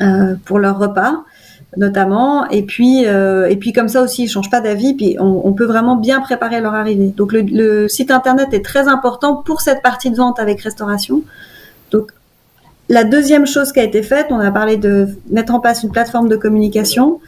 euh, 0.00 0.34
pour 0.44 0.58
leur 0.58 0.78
repas. 0.78 1.22
notamment. 1.76 2.48
Et 2.48 2.62
puis, 2.64 3.06
euh, 3.06 3.48
et 3.48 3.56
puis 3.56 3.72
comme 3.72 3.88
ça 3.88 4.02
aussi, 4.02 4.24
ils 4.24 4.28
changent 4.28 4.50
pas 4.50 4.60
d'avis. 4.60 4.94
Puis 4.94 5.16
on, 5.20 5.52
peut 5.52 5.64
vraiment 5.64 5.96
bien 5.96 6.20
préparer 6.20 6.60
leur 6.60 6.74
arrivée. 6.74 7.14
Donc 7.16 7.32
le, 7.32 7.88
site 7.88 8.10
internet 8.10 8.48
est 8.52 8.64
très 8.64 8.88
important 8.88 9.36
pour 9.36 9.60
cette 9.60 9.82
partie 9.82 10.10
de 10.10 10.16
vente 10.16 10.38
avec 10.38 10.60
restauration. 10.60 11.22
Donc 11.90 12.10
la 12.88 13.04
deuxième 13.04 13.46
chose 13.46 13.72
qui 13.72 13.80
a 13.80 13.84
été 13.84 14.02
faite, 14.02 14.26
on 14.30 14.40
a 14.40 14.50
parlé 14.50 14.76
de 14.76 15.08
mettre 15.30 15.54
en 15.54 15.60
place 15.60 15.82
une 15.82 15.90
plateforme 15.90 16.28
de 16.28 16.36
communication. 16.36 17.20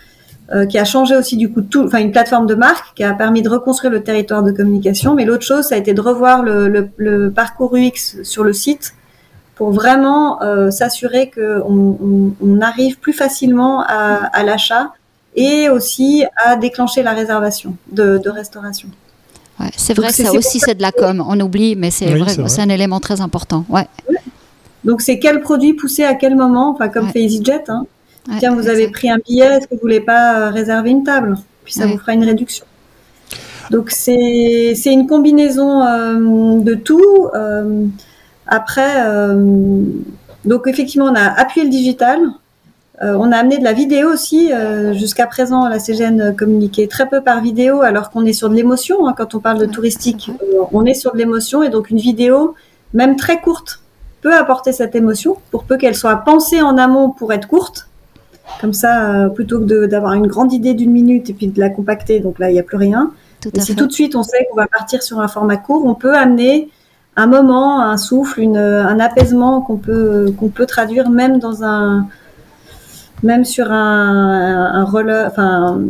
Euh, 0.52 0.66
qui 0.66 0.76
a 0.78 0.84
changé 0.84 1.16
aussi 1.16 1.38
du 1.38 1.50
coup 1.50 1.62
tout, 1.62 1.84
enfin 1.84 2.00
une 2.00 2.12
plateforme 2.12 2.46
de 2.46 2.54
marque 2.54 2.94
qui 2.96 3.02
a 3.02 3.14
permis 3.14 3.40
de 3.40 3.48
reconstruire 3.48 3.90
le 3.90 4.02
territoire 4.02 4.42
de 4.42 4.52
communication. 4.52 5.14
Mais 5.14 5.24
l'autre 5.24 5.42
chose, 5.42 5.64
ça 5.64 5.74
a 5.74 5.78
été 5.78 5.94
de 5.94 6.00
revoir 6.02 6.42
le, 6.42 6.68
le, 6.68 6.90
le 6.98 7.30
parcours 7.30 7.74
UX 7.74 8.22
sur 8.22 8.44
le 8.44 8.52
site 8.52 8.94
pour 9.54 9.70
vraiment 9.70 10.42
euh, 10.42 10.70
s'assurer 10.70 11.30
qu'on 11.34 11.96
on, 11.98 12.32
on, 12.42 12.60
arrive 12.60 12.98
plus 12.98 13.14
facilement 13.14 13.84
à, 13.84 14.16
à 14.34 14.42
l'achat 14.42 14.92
et 15.34 15.70
aussi 15.70 16.26
à 16.44 16.56
déclencher 16.56 17.02
la 17.02 17.12
réservation 17.12 17.74
de, 17.90 18.18
de 18.18 18.28
restauration. 18.28 18.88
Ouais, 19.58 19.70
c'est 19.78 19.94
vrai, 19.94 20.12
ça 20.12 20.30
aussi 20.32 20.60
c'est 20.60 20.74
de 20.74 20.82
la 20.82 20.92
com, 20.92 21.24
on 21.26 21.40
oublie, 21.40 21.74
mais 21.74 21.90
c'est 21.90 22.14
vrai, 22.14 22.34
c'est 22.48 22.60
un 22.60 22.68
élément 22.68 23.00
très 23.00 23.22
important. 23.22 23.64
Ouais. 23.70 23.86
Donc 24.84 25.00
c'est 25.00 25.18
quel 25.18 25.40
produit 25.40 25.72
pousser 25.72 26.04
à 26.04 26.14
quel 26.14 26.36
moment, 26.36 26.72
enfin 26.72 26.90
comme 26.90 27.08
fait 27.08 27.22
EasyJet. 27.22 27.64
Hein. 27.68 27.86
Tiens, 28.38 28.54
vous 28.54 28.68
avez 28.68 28.88
pris 28.88 29.10
un 29.10 29.18
billet, 29.18 29.44
est-ce 29.44 29.66
que 29.66 29.74
vous 29.74 29.80
voulez 29.80 30.00
pas 30.00 30.50
réserver 30.50 30.90
une 30.90 31.04
table? 31.04 31.36
Puis 31.64 31.74
ça 31.74 31.86
vous 31.86 31.98
fera 31.98 32.12
une 32.12 32.24
réduction. 32.24 32.64
Donc 33.70 33.90
c'est 33.90 34.74
une 34.86 35.06
combinaison 35.06 35.82
euh, 35.82 36.60
de 36.60 36.74
tout. 36.74 37.28
Euh, 37.34 37.86
après, 38.46 39.06
euh, 39.06 39.82
donc 40.44 40.66
effectivement, 40.66 41.06
on 41.06 41.14
a 41.14 41.24
appuyé 41.24 41.64
le 41.64 41.70
digital. 41.70 42.20
On 43.00 43.32
a 43.32 43.36
amené 43.36 43.58
de 43.58 43.64
la 43.64 43.72
vidéo 43.72 44.08
aussi. 44.08 44.50
Jusqu'à 44.92 45.26
présent, 45.26 45.68
la 45.68 45.80
CGN 45.80 46.34
communiquait 46.34 46.86
très 46.86 47.06
peu 47.08 47.20
par 47.20 47.42
vidéo, 47.42 47.82
alors 47.82 48.10
qu'on 48.10 48.24
est 48.24 48.32
sur 48.32 48.48
de 48.48 48.54
l'émotion. 48.54 49.06
Hein, 49.06 49.14
quand 49.16 49.34
on 49.34 49.40
parle 49.40 49.58
de 49.58 49.66
touristique, 49.66 50.30
on 50.72 50.86
est 50.86 50.94
sur 50.94 51.12
de 51.12 51.18
l'émotion 51.18 51.62
et 51.64 51.70
donc 51.70 51.90
une 51.90 51.98
vidéo, 51.98 52.54
même 52.94 53.16
très 53.16 53.40
courte, 53.40 53.80
peut 54.22 54.34
apporter 54.34 54.72
cette 54.72 54.94
émotion, 54.94 55.36
pour 55.50 55.64
peu 55.64 55.76
qu'elle 55.76 55.96
soit 55.96 56.16
pensée 56.18 56.62
en 56.62 56.78
amont 56.78 57.10
pour 57.10 57.32
être 57.32 57.48
courte. 57.48 57.88
Comme 58.60 58.72
ça, 58.72 59.30
plutôt 59.34 59.60
que 59.60 59.86
d'avoir 59.86 60.14
une 60.14 60.26
grande 60.26 60.52
idée 60.52 60.74
d'une 60.74 60.92
minute 60.92 61.30
et 61.30 61.32
puis 61.32 61.48
de 61.48 61.58
la 61.58 61.70
compacter, 61.70 62.20
donc 62.20 62.38
là, 62.38 62.50
il 62.50 62.54
n'y 62.54 62.60
a 62.60 62.62
plus 62.62 62.76
rien. 62.76 63.10
si 63.58 63.74
tout 63.74 63.86
de 63.86 63.92
suite 63.92 64.14
on 64.14 64.22
sait 64.22 64.46
qu'on 64.50 64.56
va 64.56 64.66
partir 64.66 65.02
sur 65.02 65.20
un 65.20 65.28
format 65.28 65.56
court, 65.56 65.84
on 65.84 65.94
peut 65.94 66.14
amener 66.14 66.68
un 67.16 67.26
moment, 67.26 67.80
un 67.80 67.96
souffle, 67.96 68.40
une, 68.40 68.56
un 68.56 69.00
apaisement 69.00 69.60
qu'on 69.60 69.76
peut, 69.76 70.32
qu'on 70.38 70.48
peut 70.48 70.66
traduire 70.66 71.10
même 71.10 71.38
dans 71.38 71.62
un, 71.64 72.06
même 73.22 73.44
sur 73.44 73.70
un, 73.70 74.70
un 74.74 74.84
roller, 74.84 75.26
enfin, 75.30 75.80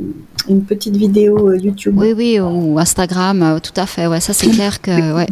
une 0.49 0.65
petite 0.65 0.97
vidéo 0.97 1.53
YouTube. 1.55 1.95
Oui, 1.99 2.13
oui, 2.17 2.41
ou 2.41 2.79
Instagram, 2.79 3.43
euh, 3.43 3.59
tout 3.59 3.79
à 3.79 3.87
fait. 3.87 4.07
Ouais, 4.07 4.21
ça 4.21 4.33
c'est 4.33 4.51
clair 4.51 4.81
que, 4.81 5.15
ouais. 5.15 5.27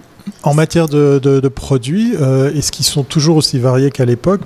En 0.44 0.54
matière 0.54 0.88
de, 0.88 1.18
de, 1.18 1.48
produits, 1.48 2.14
euh, 2.20 2.52
est-ce 2.54 2.72
qu'ils 2.72 2.85
sont 2.85 3.02
toujours 3.02 3.37
aussi 3.37 3.58
variés 3.58 3.90
qu'à 3.90 4.04
l'époque? 4.04 4.42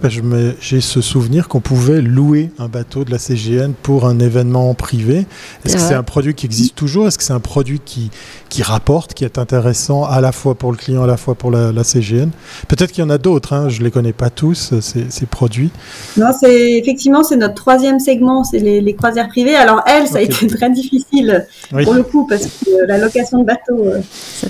J'ai 0.60 0.80
ce 0.80 1.00
souvenir 1.00 1.48
qu'on 1.48 1.60
pouvait 1.60 2.00
louer 2.00 2.50
un 2.58 2.68
bateau 2.68 3.04
de 3.04 3.10
la 3.10 3.18
CGN 3.18 3.72
pour 3.82 4.06
un 4.06 4.18
événement 4.18 4.72
privé. 4.74 5.26
Est-ce 5.64 5.74
que 5.74 5.80
c'est 5.80 5.94
un 5.94 6.02
produit 6.02 6.34
qui 6.34 6.46
existe 6.46 6.74
toujours? 6.74 7.06
Est-ce 7.06 7.18
que 7.18 7.24
c'est 7.24 7.32
un 7.32 7.40
produit 7.40 7.80
qui, 7.82 8.10
qui 8.48 8.62
rapporte, 8.62 9.14
qui 9.14 9.24
est 9.24 9.38
intéressant 9.38 10.04
à 10.04 10.20
la 10.20 10.32
fois 10.32 10.54
pour 10.54 10.70
le 10.70 10.76
client, 10.76 11.02
à 11.02 11.06
la 11.06 11.16
fois 11.16 11.34
pour 11.34 11.50
la, 11.50 11.84
CGN 11.84 12.30
Peut-être 12.68 12.92
qu'il 12.92 13.02
y 13.02 13.06
en 13.06 13.10
a 13.10 13.18
d'autres, 13.18 13.52
hein, 13.52 13.68
je 13.68 13.80
ne 13.80 13.84
les 13.84 13.90
connais 13.90 14.12
pas 14.12 14.30
tous, 14.30 14.74
ces, 14.80 15.06
ces 15.08 15.26
produits. 15.26 15.70
Non, 16.16 16.28
c'est 16.38 16.72
effectivement, 16.72 17.22
c'est 17.22 17.36
notre 17.36 17.54
troisième 17.54 18.00
segment, 18.00 18.44
c'est 18.44 18.58
les, 18.58 18.80
les, 18.80 18.94
croisières 18.94 19.28
privées. 19.28 19.56
Alors, 19.56 19.82
elles, 19.86 20.08
ça 20.08 20.18
a 20.18 20.20
été 20.20 20.46
très 20.46 20.70
difficile 20.70 21.46
pour 21.70 21.94
le 21.94 22.02
coup, 22.02 22.26
parce 22.26 22.46
que 22.46 22.86
la 22.86 22.98
location 22.98 23.40
de 23.40 23.44
bateau, 23.44 23.78
euh, 23.78 24.00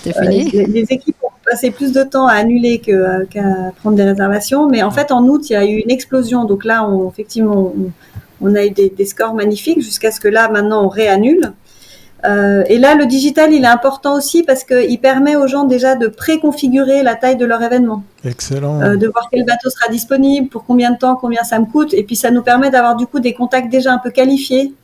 euh 0.06 0.20
les, 0.28 0.66
les 0.66 0.86
équipes 0.90 1.15
passer 1.48 1.70
plus 1.70 1.92
de 1.92 2.02
temps 2.02 2.26
à 2.26 2.35
annuler 2.35 2.78
qu'à 2.78 3.72
prendre 3.80 3.96
des 3.96 4.04
réservations. 4.04 4.68
Mais 4.68 4.82
en 4.82 4.90
fait, 4.90 5.11
en 5.12 5.24
août, 5.24 5.48
il 5.48 5.52
y 5.52 5.56
a 5.56 5.64
eu 5.64 5.78
une 5.78 5.90
explosion. 5.90 6.44
Donc 6.44 6.64
là, 6.64 6.88
on, 6.88 7.09
effectivement, 7.09 7.72
on, 8.40 8.54
a 8.54 8.64
eu 8.64 8.70
des, 8.70 9.04
scores 9.04 9.35
magnifiques 9.35 9.80
jusqu'à 9.80 10.11
ce 10.11 10.20
que 10.20 10.28
là, 10.28 10.48
maintenant, 10.48 10.85
on 10.85 10.88
réannule. 10.88 11.52
Euh, 12.24 12.64
et 12.68 12.78
là, 12.78 12.94
le 12.94 13.06
digital, 13.06 13.52
il 13.52 13.62
est 13.62 13.68
important 13.68 14.16
aussi 14.16 14.42
parce 14.42 14.64
qu'il 14.64 14.98
permet 15.00 15.37
aux 15.37 15.46
gens 15.46 15.64
déjà 15.64 15.94
de 15.94 16.09
préconfigurer 16.09 17.02
la 17.02 17.14
taille 17.14 17.37
de 17.37 17.44
leur 17.44 17.62
événement. 17.62 18.02
Excellent. 18.24 18.80
Euh, 18.80 18.96
de 18.96 19.06
voir 19.06 19.28
quel 19.30 19.44
bateau 19.44 19.70
sera 19.70 19.90
disponible, 19.90 20.48
pour 20.48 20.64
combien 20.64 20.90
de 20.90 20.98
temps, 20.98 21.16
combien 21.16 21.44
ça 21.44 21.59
me 21.59 21.66
coûte. 21.66 21.94
Et 21.94 22.02
puis, 22.02 22.16
ça 22.16 22.30
nous 22.30 22.42
permet 22.42 22.70
d'avoir 22.70 22.96
du 22.96 23.06
coup 23.06 23.20
des 23.20 23.32
contacts 23.32 23.70
déjà 23.70 23.92
un 23.92 23.98
peu 23.98 24.11
qualifiés 24.11 24.74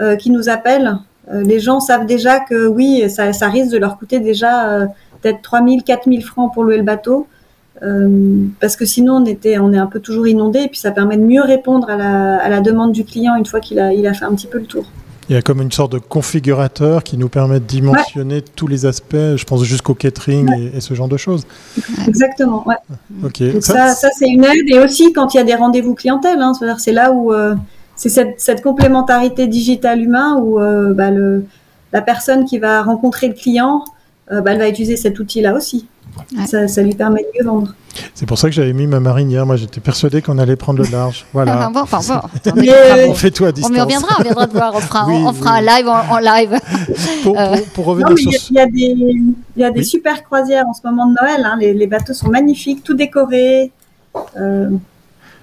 euh, 0.00 0.16
qui 0.16 0.30
nous 0.30 0.48
appellent. 0.48 0.96
les 1.30 1.60
gens 1.60 1.78
savent 1.78 2.06
déjà 2.06 2.40
que 2.40 2.66
oui, 2.66 3.08
ça, 3.08 3.32
ça 3.32 3.48
risque 3.48 3.70
de 3.70 3.78
leur 3.78 3.98
coûter 3.98 4.18
déjà 4.18 4.88
peut-être 5.20 5.42
3000, 5.42 5.82
4000 5.82 6.24
francs 6.24 6.52
pour 6.52 6.64
louer 6.64 6.78
le 6.78 6.82
bateau. 6.82 7.26
Euh, 7.82 8.46
parce 8.60 8.76
que 8.76 8.84
sinon 8.84 9.16
on 9.16 9.24
était, 9.24 9.58
on 9.58 9.72
est 9.72 9.78
un 9.78 9.86
peu 9.86 10.00
toujours 10.00 10.26
inondé 10.26 10.58
et 10.60 10.68
puis 10.68 10.78
ça 10.78 10.90
permet 10.90 11.16
de 11.16 11.22
mieux 11.22 11.40
répondre 11.40 11.88
à 11.88 11.96
la, 11.96 12.36
à 12.36 12.48
la 12.50 12.60
demande 12.60 12.92
du 12.92 13.04
client 13.04 13.36
une 13.36 13.46
fois 13.46 13.60
qu'il 13.60 13.78
a, 13.80 13.94
il 13.94 14.06
a 14.06 14.12
fait 14.12 14.26
un 14.26 14.34
petit 14.34 14.48
peu 14.48 14.58
le 14.58 14.66
tour. 14.66 14.84
Il 15.30 15.34
y 15.34 15.36
a 15.36 15.42
comme 15.42 15.62
une 15.62 15.70
sorte 15.70 15.92
de 15.92 15.98
configurateur 15.98 17.04
qui 17.04 17.16
nous 17.16 17.28
permet 17.28 17.60
de 17.60 17.64
dimensionner 17.64 18.42
tous 18.42 18.66
les 18.66 18.84
aspects, 18.84 19.14
je 19.14 19.44
pense 19.44 19.62
jusqu'au 19.62 19.94
catering 19.94 20.72
et, 20.74 20.80
ce 20.80 20.92
genre 20.92 21.06
de 21.06 21.16
choses. 21.16 21.46
Exactement, 22.08 22.66
ouais. 22.66 22.74
Ok. 23.22 23.40
ça, 23.60 23.94
ça, 23.94 24.08
c'est 24.12 24.28
une 24.28 24.44
aide 24.44 24.68
et 24.68 24.80
aussi 24.80 25.12
quand 25.12 25.32
il 25.32 25.36
y 25.36 25.40
a 25.40 25.44
des 25.44 25.54
rendez-vous 25.54 25.94
clientèle, 25.94 26.40
hein, 26.40 26.52
c'est 26.78 26.92
là 26.92 27.12
où 27.12 27.32
euh, 27.32 27.54
c'est 27.94 28.08
cette, 28.08 28.40
cette, 28.40 28.60
complémentarité 28.60 29.46
digitale 29.46 30.02
humain 30.02 30.36
où 30.42 30.58
euh, 30.58 30.92
bah, 30.94 31.12
le, 31.12 31.44
la 31.92 32.02
personne 32.02 32.44
qui 32.44 32.58
va 32.58 32.82
rencontrer 32.82 33.28
le 33.28 33.34
client 33.34 33.84
euh, 34.32 34.40
bah, 34.40 34.52
elle 34.52 34.58
va 34.58 34.68
utiliser 34.68 34.96
cet 34.96 35.18
outil-là 35.18 35.54
aussi. 35.54 35.86
Ça, 36.46 36.82
lui 36.82 36.94
permet 36.94 37.22
de 37.22 37.28
mieux 37.38 37.44
vendre. 37.44 37.74
C'est 38.14 38.26
pour 38.26 38.38
ça 38.38 38.48
que 38.48 38.54
j'avais 38.54 38.72
mis 38.72 38.86
ma 38.86 39.00
marinière. 39.00 39.46
Moi, 39.46 39.56
j'étais 39.56 39.80
persuadé 39.80 40.22
qu'on 40.22 40.38
allait 40.38 40.56
prendre 40.56 40.82
le 40.82 40.90
large. 40.90 41.26
Voilà. 41.32 41.70
bon, 41.72 41.80
enfin, 41.80 42.00
bon, 42.06 42.52
on 43.08 43.14
fait 43.14 43.30
tout 43.30 43.44
à 43.44 43.52
distance. 43.52 43.76
On, 43.76 43.82
reviendra, 43.82 44.16
on 44.18 44.22
viendra 44.22 44.46
te 44.46 44.52
voir. 44.52 44.74
On 44.74 44.80
fera, 44.80 45.08
on 45.08 45.32
fera 45.32 45.54
un 45.54 45.60
live 45.60 45.88
en, 45.88 46.18
live. 46.18 46.58
pour, 47.22 47.36
pour, 47.74 47.84
revenir 47.86 48.18
sur 48.18 48.32
Il 48.50 48.56
y 48.56 48.60
a, 48.60 48.66
des, 48.66 48.94
il 49.56 49.62
y 49.62 49.64
a 49.64 49.70
des 49.70 49.82
super 49.82 50.22
croisières 50.24 50.66
en 50.66 50.74
ce 50.74 50.80
moment 50.84 51.06
de 51.06 51.14
Noël. 51.20 51.44
Hein. 51.44 51.56
Les, 51.60 51.74
les, 51.74 51.86
bateaux 51.86 52.14
sont 52.14 52.28
magnifiques, 52.28 52.82
tout 52.82 52.94
décoré. 52.94 53.72
Euh, 54.36 54.70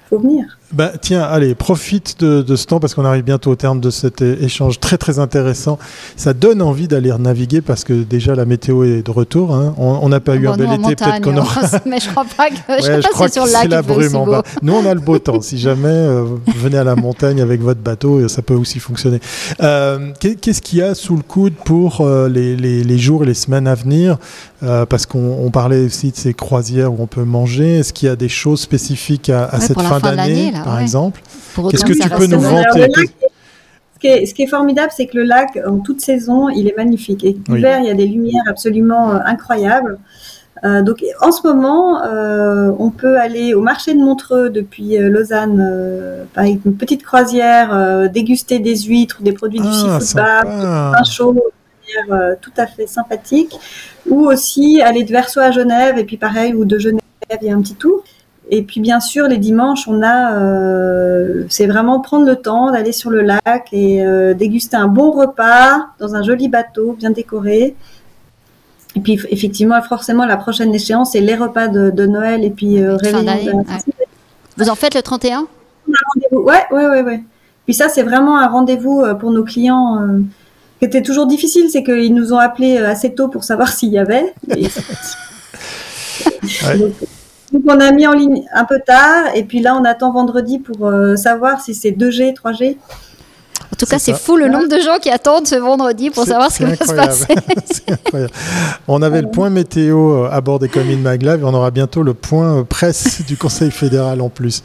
faut 0.09 0.19
venir. 0.19 0.57
Bah, 0.73 0.91
tiens, 0.99 1.23
allez, 1.23 1.55
profite 1.55 2.19
de, 2.19 2.55
ce 2.55 2.65
temps 2.65 2.79
parce 2.79 2.93
qu'on 2.93 3.05
arrive 3.05 3.23
bientôt 3.23 3.51
au 3.51 3.55
terme 3.55 3.79
de 3.79 3.89
cet 3.89 4.21
échange 4.21 4.79
très 4.79 4.97
très 4.97 5.19
intéressant. 5.19 5.79
Ça 6.15 6.33
donne 6.33 6.61
envie 6.61 6.87
d'aller 6.87 7.11
naviguer 7.17 7.61
parce 7.61 7.83
que 7.83 7.93
déjà 7.93 8.35
la 8.35 8.45
météo 8.45 8.83
est 8.83 9.05
de 9.05 9.11
retour. 9.11 9.55
Hein. 9.55 9.73
On 9.77 10.09
n'a 10.09 10.19
pas 10.19 10.35
eu 10.35 10.47
un 10.47 10.55
bel 10.55 10.73
été, 10.73 10.95
peut-être 10.95 11.21
qu'on 11.21 11.37
aura. 11.37 11.61
Mais 11.85 11.99
je 11.99 12.09
crois 12.09 12.25
pas 12.25 12.49
que, 12.49 12.55
je 12.79 13.09
crois 13.09 13.27
que 13.29 13.33
c'est 13.33 13.67
la 13.67 13.81
brume 13.81 14.15
en 14.15 14.25
bas. 14.25 14.43
Nous, 14.61 14.73
on 14.73 14.85
a 14.85 14.93
le 14.93 14.99
beau 14.99 15.19
temps. 15.27 15.41
Si 15.41 15.57
jamais 15.57 15.87
euh, 15.87 16.23
vous 16.23 16.59
venez 16.59 16.77
à 16.77 16.83
la 16.83 16.95
montagne 16.95 17.41
avec 17.41 17.61
votre 17.61 17.81
bateau, 17.81 18.27
ça 18.27 18.41
peut 18.41 18.53
aussi 18.53 18.79
fonctionner. 18.79 19.19
Euh, 19.61 20.11
qu'est-ce 20.19 20.61
qu'il 20.61 20.79
y 20.79 20.81
a 20.81 20.95
sous 20.95 21.15
le 21.15 21.23
coude 21.23 21.53
pour 21.53 22.01
euh, 22.01 22.27
les, 22.29 22.55
les, 22.55 22.97
jours 22.97 23.23
et 23.23 23.25
les 23.25 23.33
semaines 23.33 23.67
à 23.67 23.75
venir? 23.75 24.17
Parce 24.59 25.05
qu'on 25.05 25.51
parlait 25.51 25.85
aussi 25.85 26.11
de 26.11 26.15
ces 26.15 26.33
croisières 26.33 26.91
où 26.91 26.97
on 26.99 27.07
peut 27.07 27.23
manger. 27.23 27.77
Est-ce 27.77 27.93
qu'il 27.93 28.07
y 28.07 28.11
a 28.11 28.15
des 28.15 28.29
choses 28.29 28.61
spécifiques 28.61 29.29
à, 29.29 29.59
cette 29.59 29.79
fin, 29.79 29.99
d'année? 29.99 30.51
Par 30.63 30.79
exemple. 30.79 31.21
Qu'est-ce 31.71 31.85
que 31.85 31.93
tu 31.93 32.09
peux 32.09 32.27
nous 32.27 32.39
vanter 32.39 32.89
ce 34.01 34.33
qui, 34.33 34.43
est, 34.43 34.47
formidable, 34.47 34.91
c'est 34.95 35.07
que 35.07 35.17
le 35.17 35.23
lac, 35.23 35.59
en 35.67 35.79
toute 35.79 36.01
saison, 36.01 36.49
il 36.49 36.67
est 36.67 36.77
magnifique. 36.77 37.23
Et 37.23 37.37
l'hiver, 37.47 37.79
il 37.79 37.85
y 37.85 37.89
a 37.89 37.93
des 37.93 38.05
lumières 38.05 38.43
absolument 38.47 39.11
euh, 39.11 39.19
incroyables. 39.25 39.99
Euh, 40.63 40.81
donc, 40.81 41.03
en 41.21 41.31
ce 41.31 41.45
moment, 41.45 42.03
euh, 42.03 42.71
on 42.79 42.89
peut 42.89 43.19
aller 43.19 43.53
au 43.53 43.61
marché 43.61 43.93
de 43.93 43.99
Montreux 43.99 44.49
depuis 44.49 44.97
Lausanne 44.97 46.27
avec 46.35 46.65
une 46.65 46.75
petite 46.75 47.03
croisière, 47.03 48.09
déguster 48.09 48.59
des 48.59 48.75
huîtres, 48.75 49.21
des 49.21 49.33
produits 49.33 49.59
du 49.59 49.67
ah, 49.67 49.99
seafood 49.99 50.15
bar, 50.15 50.95
un 50.99 51.03
chaud, 51.03 51.35
tout 52.41 52.53
à 52.57 52.67
fait 52.67 52.87
sympathique. 52.87 53.55
Ou 54.09 54.25
aussi 54.25 54.81
aller 54.81 55.03
de 55.03 55.11
Verso 55.11 55.39
à 55.39 55.51
Genève, 55.51 55.97
et 55.97 56.03
puis 56.03 56.17
pareil, 56.17 56.53
ou 56.53 56.65
de 56.65 56.77
Genève, 56.79 57.01
il 57.41 57.47
y 57.47 57.51
a 57.51 57.55
un 57.55 57.61
petit 57.61 57.75
tour. 57.75 58.03
Et 58.49 58.63
puis 58.63 58.79
bien 58.79 58.99
sûr, 58.99 59.27
les 59.27 59.37
dimanches, 59.37 59.87
on 59.87 60.01
a, 60.01 60.37
euh, 60.37 61.43
c'est 61.49 61.67
vraiment 61.67 61.99
prendre 61.99 62.25
le 62.25 62.37
temps 62.37 62.71
d'aller 62.71 62.93
sur 62.93 63.09
le 63.09 63.21
lac 63.21 63.67
et 63.73 64.05
euh, 64.05 64.33
déguster 64.33 64.77
un 64.77 64.87
bon 64.87 65.11
repas 65.11 65.87
dans 65.99 66.15
un 66.15 66.23
joli 66.23 66.47
bateau 66.47 66.93
bien 66.93 67.09
décoré. 67.09 67.75
Et 68.95 68.99
puis 69.01 69.19
effectivement, 69.29 69.81
forcément, 69.81 70.25
la 70.25 70.37
prochaine 70.37 70.73
échéance, 70.73 71.11
c'est 71.11 71.19
les 71.19 71.35
repas 71.35 71.67
de, 71.67 72.05
Noël 72.05 72.45
et 72.45 72.49
puis 72.49 72.81
euh, 72.81 72.95
réveillon. 72.95 73.65
Vous 74.55 74.69
en 74.69 74.75
faites 74.75 74.95
le 74.95 75.01
31 75.01 75.47
Ouais, 76.31 76.63
ouais, 76.71 76.87
ouais, 76.87 77.01
ouais. 77.01 77.23
Puis 77.65 77.73
ça, 77.73 77.89
c'est 77.89 78.03
vraiment 78.03 78.39
un 78.39 78.47
rendez-vous 78.47 79.01
euh, 79.01 79.13
pour 79.13 79.31
nos 79.31 79.43
clients 79.43 80.07
qui 80.79 80.85
était 80.85 81.01
toujours 81.01 81.27
difficile, 81.27 81.69
c'est 81.69 81.83
qu'ils 81.83 82.13
nous 82.13 82.31
ont 82.31 82.37
appelés 82.37 82.77
assez 82.77 83.13
tôt 83.13 83.27
pour 83.27 83.43
savoir 83.43 83.67
s'il 83.73 83.89
y 83.89 83.97
avait. 83.97 84.33
Et... 84.55 84.67
ouais. 86.65 86.77
Donc 86.77 86.93
on 87.53 87.79
a 87.79 87.91
mis 87.91 88.07
en 88.07 88.13
ligne 88.13 88.43
un 88.53 88.65
peu 88.65 88.79
tard 88.85 89.35
et 89.35 89.43
puis 89.43 89.59
là 89.59 89.75
on 89.75 89.85
attend 89.85 90.11
vendredi 90.11 90.59
pour 90.59 90.87
euh, 90.87 91.15
savoir 91.15 91.61
si 91.61 91.73
c'est 91.73 91.91
2G, 91.91 92.33
3G. 92.35 92.77
En 93.71 93.75
tout 93.75 93.85
cas, 93.85 93.99
c'est 93.99 94.17
fou 94.17 94.37
le 94.37 94.47
nombre 94.47 94.69
de 94.69 94.79
gens 94.79 94.97
qui 94.99 95.09
attendent 95.09 95.45
ce 95.45 95.55
vendredi 95.55 96.09
pour 96.09 96.25
savoir 96.25 96.51
ce 96.51 96.57
qui 96.57 96.63
va 96.63 96.75
se 96.75 96.93
passer. 96.93 97.25
incroyable. 97.87 98.33
On 98.87 99.01
avait 99.01 99.21
le 99.21 99.29
point 99.29 99.49
météo 99.49 100.25
euh, 100.25 100.29
à 100.31 100.41
bord 100.41 100.59
des 100.59 100.69
communes 100.69 101.01
Maglav 101.01 101.41
et 101.41 101.43
on 101.43 101.53
aura 101.53 101.69
bientôt 101.69 102.01
le 102.01 102.13
point 102.13 102.59
euh, 102.59 102.63
presse 102.63 103.23
du 103.27 103.35
Conseil 103.35 103.71
fédéral 103.71 104.21
en 104.21 104.29
plus. 104.29 104.63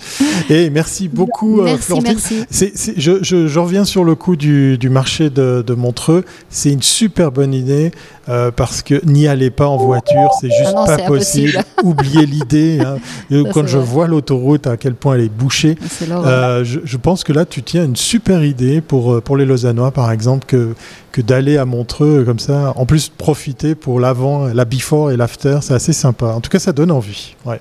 Et 0.48 0.70
merci 0.70 1.08
beaucoup, 1.08 1.62
merci, 1.62 1.82
Florentine. 1.82 2.46
Merci. 2.50 2.94
je, 2.96 3.22
je, 3.22 3.58
reviens 3.58 3.84
sur 3.84 4.04
le 4.04 4.14
coup 4.14 4.36
du, 4.36 4.78
du 4.78 4.88
marché 4.88 5.30
de, 5.30 5.62
de 5.66 5.74
Montreux. 5.74 6.24
C'est 6.48 6.72
une 6.72 6.82
super 6.82 7.32
bonne 7.32 7.54
idée. 7.54 7.90
Euh, 8.28 8.52
parce 8.52 8.82
que 8.82 9.04
n'y 9.04 9.26
allez 9.26 9.50
pas 9.50 9.66
en 9.66 9.76
voiture, 9.76 10.30
c'est 10.40 10.50
juste 10.50 10.74
ah 10.76 10.96
pas 10.96 10.98
possible. 11.06 11.58
Oubliez 11.82 12.24
l'idée. 12.24 12.80
Hein. 12.80 12.98
Quand 13.52 13.66
je 13.66 13.78
vois 13.78 14.06
l'autoroute, 14.06 14.66
à 14.68 14.76
quel 14.76 14.94
point 14.94 15.16
elle 15.16 15.22
est 15.22 15.28
bouchée, 15.28 15.76
euh, 16.08 16.62
je, 16.62 16.80
je, 16.84 16.96
pense 16.96 17.24
que 17.24 17.32
là, 17.32 17.44
tu 17.44 17.62
tiens 17.62 17.84
une 17.84 17.96
super 17.96 18.44
idée 18.44 18.80
pour, 18.80 19.14
euh, 19.14 19.20
pour 19.20 19.36
les 19.36 19.44
Lausannois, 19.44 19.90
par 19.90 20.12
exemple, 20.12 20.46
que, 20.46 20.74
que 21.10 21.20
d'aller 21.20 21.56
à 21.56 21.64
Montreux 21.64 22.22
comme 22.24 22.38
ça. 22.38 22.72
En 22.76 22.86
plus, 22.86 23.08
profiter 23.08 23.74
pour 23.74 23.98
l'avant, 23.98 24.46
la 24.46 24.64
before 24.64 25.10
et 25.10 25.16
l'after, 25.16 25.58
c'est 25.62 25.74
assez 25.74 25.92
sympa. 25.92 26.26
En 26.26 26.40
tout 26.40 26.50
cas, 26.50 26.60
ça 26.60 26.72
donne 26.72 26.92
envie. 26.92 27.34
Ouais. 27.44 27.60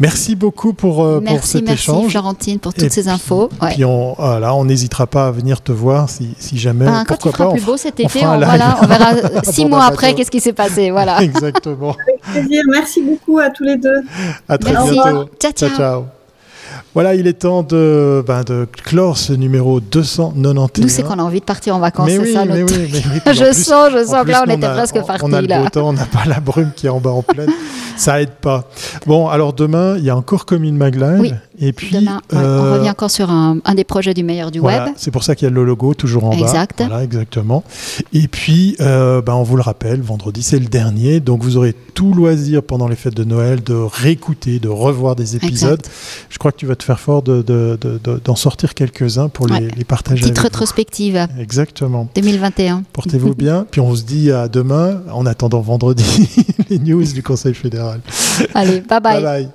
Merci 0.00 0.34
beaucoup 0.34 0.72
pour, 0.72 1.04
euh, 1.04 1.20
pour 1.20 1.44
cet 1.44 1.64
merci, 1.64 1.82
échange. 1.82 1.96
Merci 1.96 2.10
Florentine 2.10 2.58
pour 2.58 2.74
toutes 2.74 2.90
ces 2.90 3.08
infos. 3.08 3.48
Et 3.62 3.74
Puis 3.74 3.84
on 3.84 4.14
voilà, 4.18 4.54
on 4.54 4.64
n'hésitera 4.64 5.06
pas 5.06 5.28
à 5.28 5.30
venir 5.30 5.60
te 5.60 5.72
voir 5.72 6.08
si, 6.08 6.30
si 6.38 6.58
jamais. 6.58 6.86
Ben, 6.86 7.04
quand 7.06 7.20
fera 7.20 7.46
pas, 7.46 7.52
plus 7.52 7.64
beau 7.64 7.76
cet 7.76 8.00
été, 8.00 8.26
on, 8.26 8.38
voilà, 8.38 8.78
on 8.82 8.86
verra 8.86 9.12
six 9.44 9.64
mois 9.64 9.84
après 9.84 10.14
qu'est-ce 10.14 10.30
qui 10.30 10.40
s'est 10.40 10.52
passé. 10.52 10.90
Voilà. 10.90 11.22
Exactement. 11.22 11.96
Avec 12.30 12.46
plaisir. 12.46 12.62
Merci 12.70 13.02
beaucoup 13.02 13.38
à 13.38 13.50
tous 13.50 13.64
les 13.64 13.76
deux. 13.76 14.02
À 14.48 14.58
très 14.58 14.72
merci. 14.72 14.92
bientôt. 14.92 15.30
ciao. 15.38 15.52
ciao. 15.52 15.70
ciao. 15.76 16.21
Voilà, 16.94 17.14
il 17.14 17.26
est 17.26 17.32
temps 17.32 17.62
de, 17.62 18.22
ben, 18.26 18.42
de 18.42 18.66
clore 18.84 19.16
ce 19.16 19.32
numéro 19.32 19.80
291. 19.80 20.70
Nous, 20.78 20.88
c'est 20.90 21.02
qu'on 21.02 21.18
a 21.18 21.22
envie 21.22 21.40
de 21.40 21.44
partir 21.44 21.74
en 21.74 21.78
vacances, 21.78 22.10
c'est 22.10 22.32
ça 22.34 22.44
notre 22.44 22.66
truc. 22.66 22.90
je 23.26 23.52
sens, 23.54 23.92
je 23.92 24.04
sens 24.04 24.24
que 24.24 24.30
là, 24.30 24.44
on, 24.46 24.50
était 24.50 24.68
presque 24.68 25.00
partis. 25.06 25.24
On 25.24 25.32
a 25.32 25.40
le 25.40 25.48
beau 25.48 25.68
temps, 25.70 25.88
on 25.88 25.92
n'a 25.94 26.04
pas 26.04 26.24
la 26.26 26.40
brume 26.40 26.70
qui 26.76 26.86
est 26.86 26.90
en 26.90 27.00
bas 27.00 27.10
en 27.10 27.22
pleine. 27.22 27.50
ça 27.96 28.20
aide 28.20 28.32
pas. 28.32 28.64
Bon, 29.06 29.28
alors 29.28 29.54
demain, 29.54 29.96
il 29.96 30.04
y 30.04 30.10
a 30.10 30.16
encore 30.16 30.44
Commune 30.44 30.76
Magline. 30.76 31.40
Et 31.60 31.72
puis, 31.72 31.90
demain, 31.90 32.20
euh... 32.32 32.60
on 32.60 32.74
revient 32.74 32.90
encore 32.90 33.10
sur 33.10 33.30
un, 33.30 33.58
un, 33.64 33.74
des 33.74 33.84
projets 33.84 34.14
du 34.14 34.22
meilleur 34.22 34.50
du 34.50 34.58
voilà, 34.58 34.86
web. 34.86 34.94
C'est 34.96 35.10
pour 35.10 35.22
ça 35.22 35.34
qu'il 35.34 35.46
y 35.46 35.50
a 35.50 35.54
le 35.54 35.64
logo 35.64 35.94
toujours 35.94 36.24
en 36.24 36.32
exact. 36.32 36.78
bas. 36.78 36.86
Voilà, 36.88 37.04
exactement. 37.04 37.62
Et 38.12 38.28
puis, 38.28 38.76
euh, 38.80 39.20
ben, 39.22 39.34
on 39.34 39.42
vous 39.42 39.56
le 39.56 39.62
rappelle, 39.62 40.00
vendredi, 40.00 40.42
c'est 40.42 40.58
le 40.58 40.66
dernier. 40.66 41.20
Donc, 41.20 41.42
vous 41.42 41.56
aurez 41.56 41.74
tout 41.94 42.14
loisir 42.14 42.62
pendant 42.62 42.88
les 42.88 42.96
fêtes 42.96 43.14
de 43.14 43.24
Noël 43.24 43.62
de 43.62 43.74
réécouter, 43.74 44.58
de 44.58 44.68
revoir 44.68 45.14
des 45.16 45.36
épisodes. 45.36 45.80
Exact. 45.80 45.90
Je 46.30 46.38
crois 46.38 46.52
que 46.52 46.56
tu 46.56 46.66
vas 46.66 46.76
te 46.76 46.84
faire 46.84 47.00
fort 47.00 47.22
d'en 47.22 47.38
de, 47.40 47.78
de, 47.80 47.98
de, 48.02 48.34
sortir 48.34 48.74
quelques-uns 48.74 49.28
pour 49.28 49.46
les, 49.46 49.54
ouais. 49.54 49.68
les 49.76 49.84
partager. 49.84 50.22
Petite 50.22 50.38
rétrospective. 50.38 51.28
Vous. 51.34 51.40
Exactement. 51.40 52.08
2021. 52.14 52.84
Portez-vous 52.92 53.34
bien. 53.34 53.66
Puis 53.70 53.80
on 53.80 53.94
se 53.94 54.02
dit 54.02 54.32
à 54.32 54.48
demain, 54.48 55.02
en 55.12 55.26
attendant 55.26 55.60
vendredi, 55.60 56.28
les 56.70 56.78
news 56.78 57.04
du 57.04 57.22
Conseil 57.22 57.54
fédéral. 57.54 58.00
Allez, 58.54 58.80
bye 58.80 59.00
bye. 59.00 59.22
bye, 59.22 59.22
bye. 59.22 59.48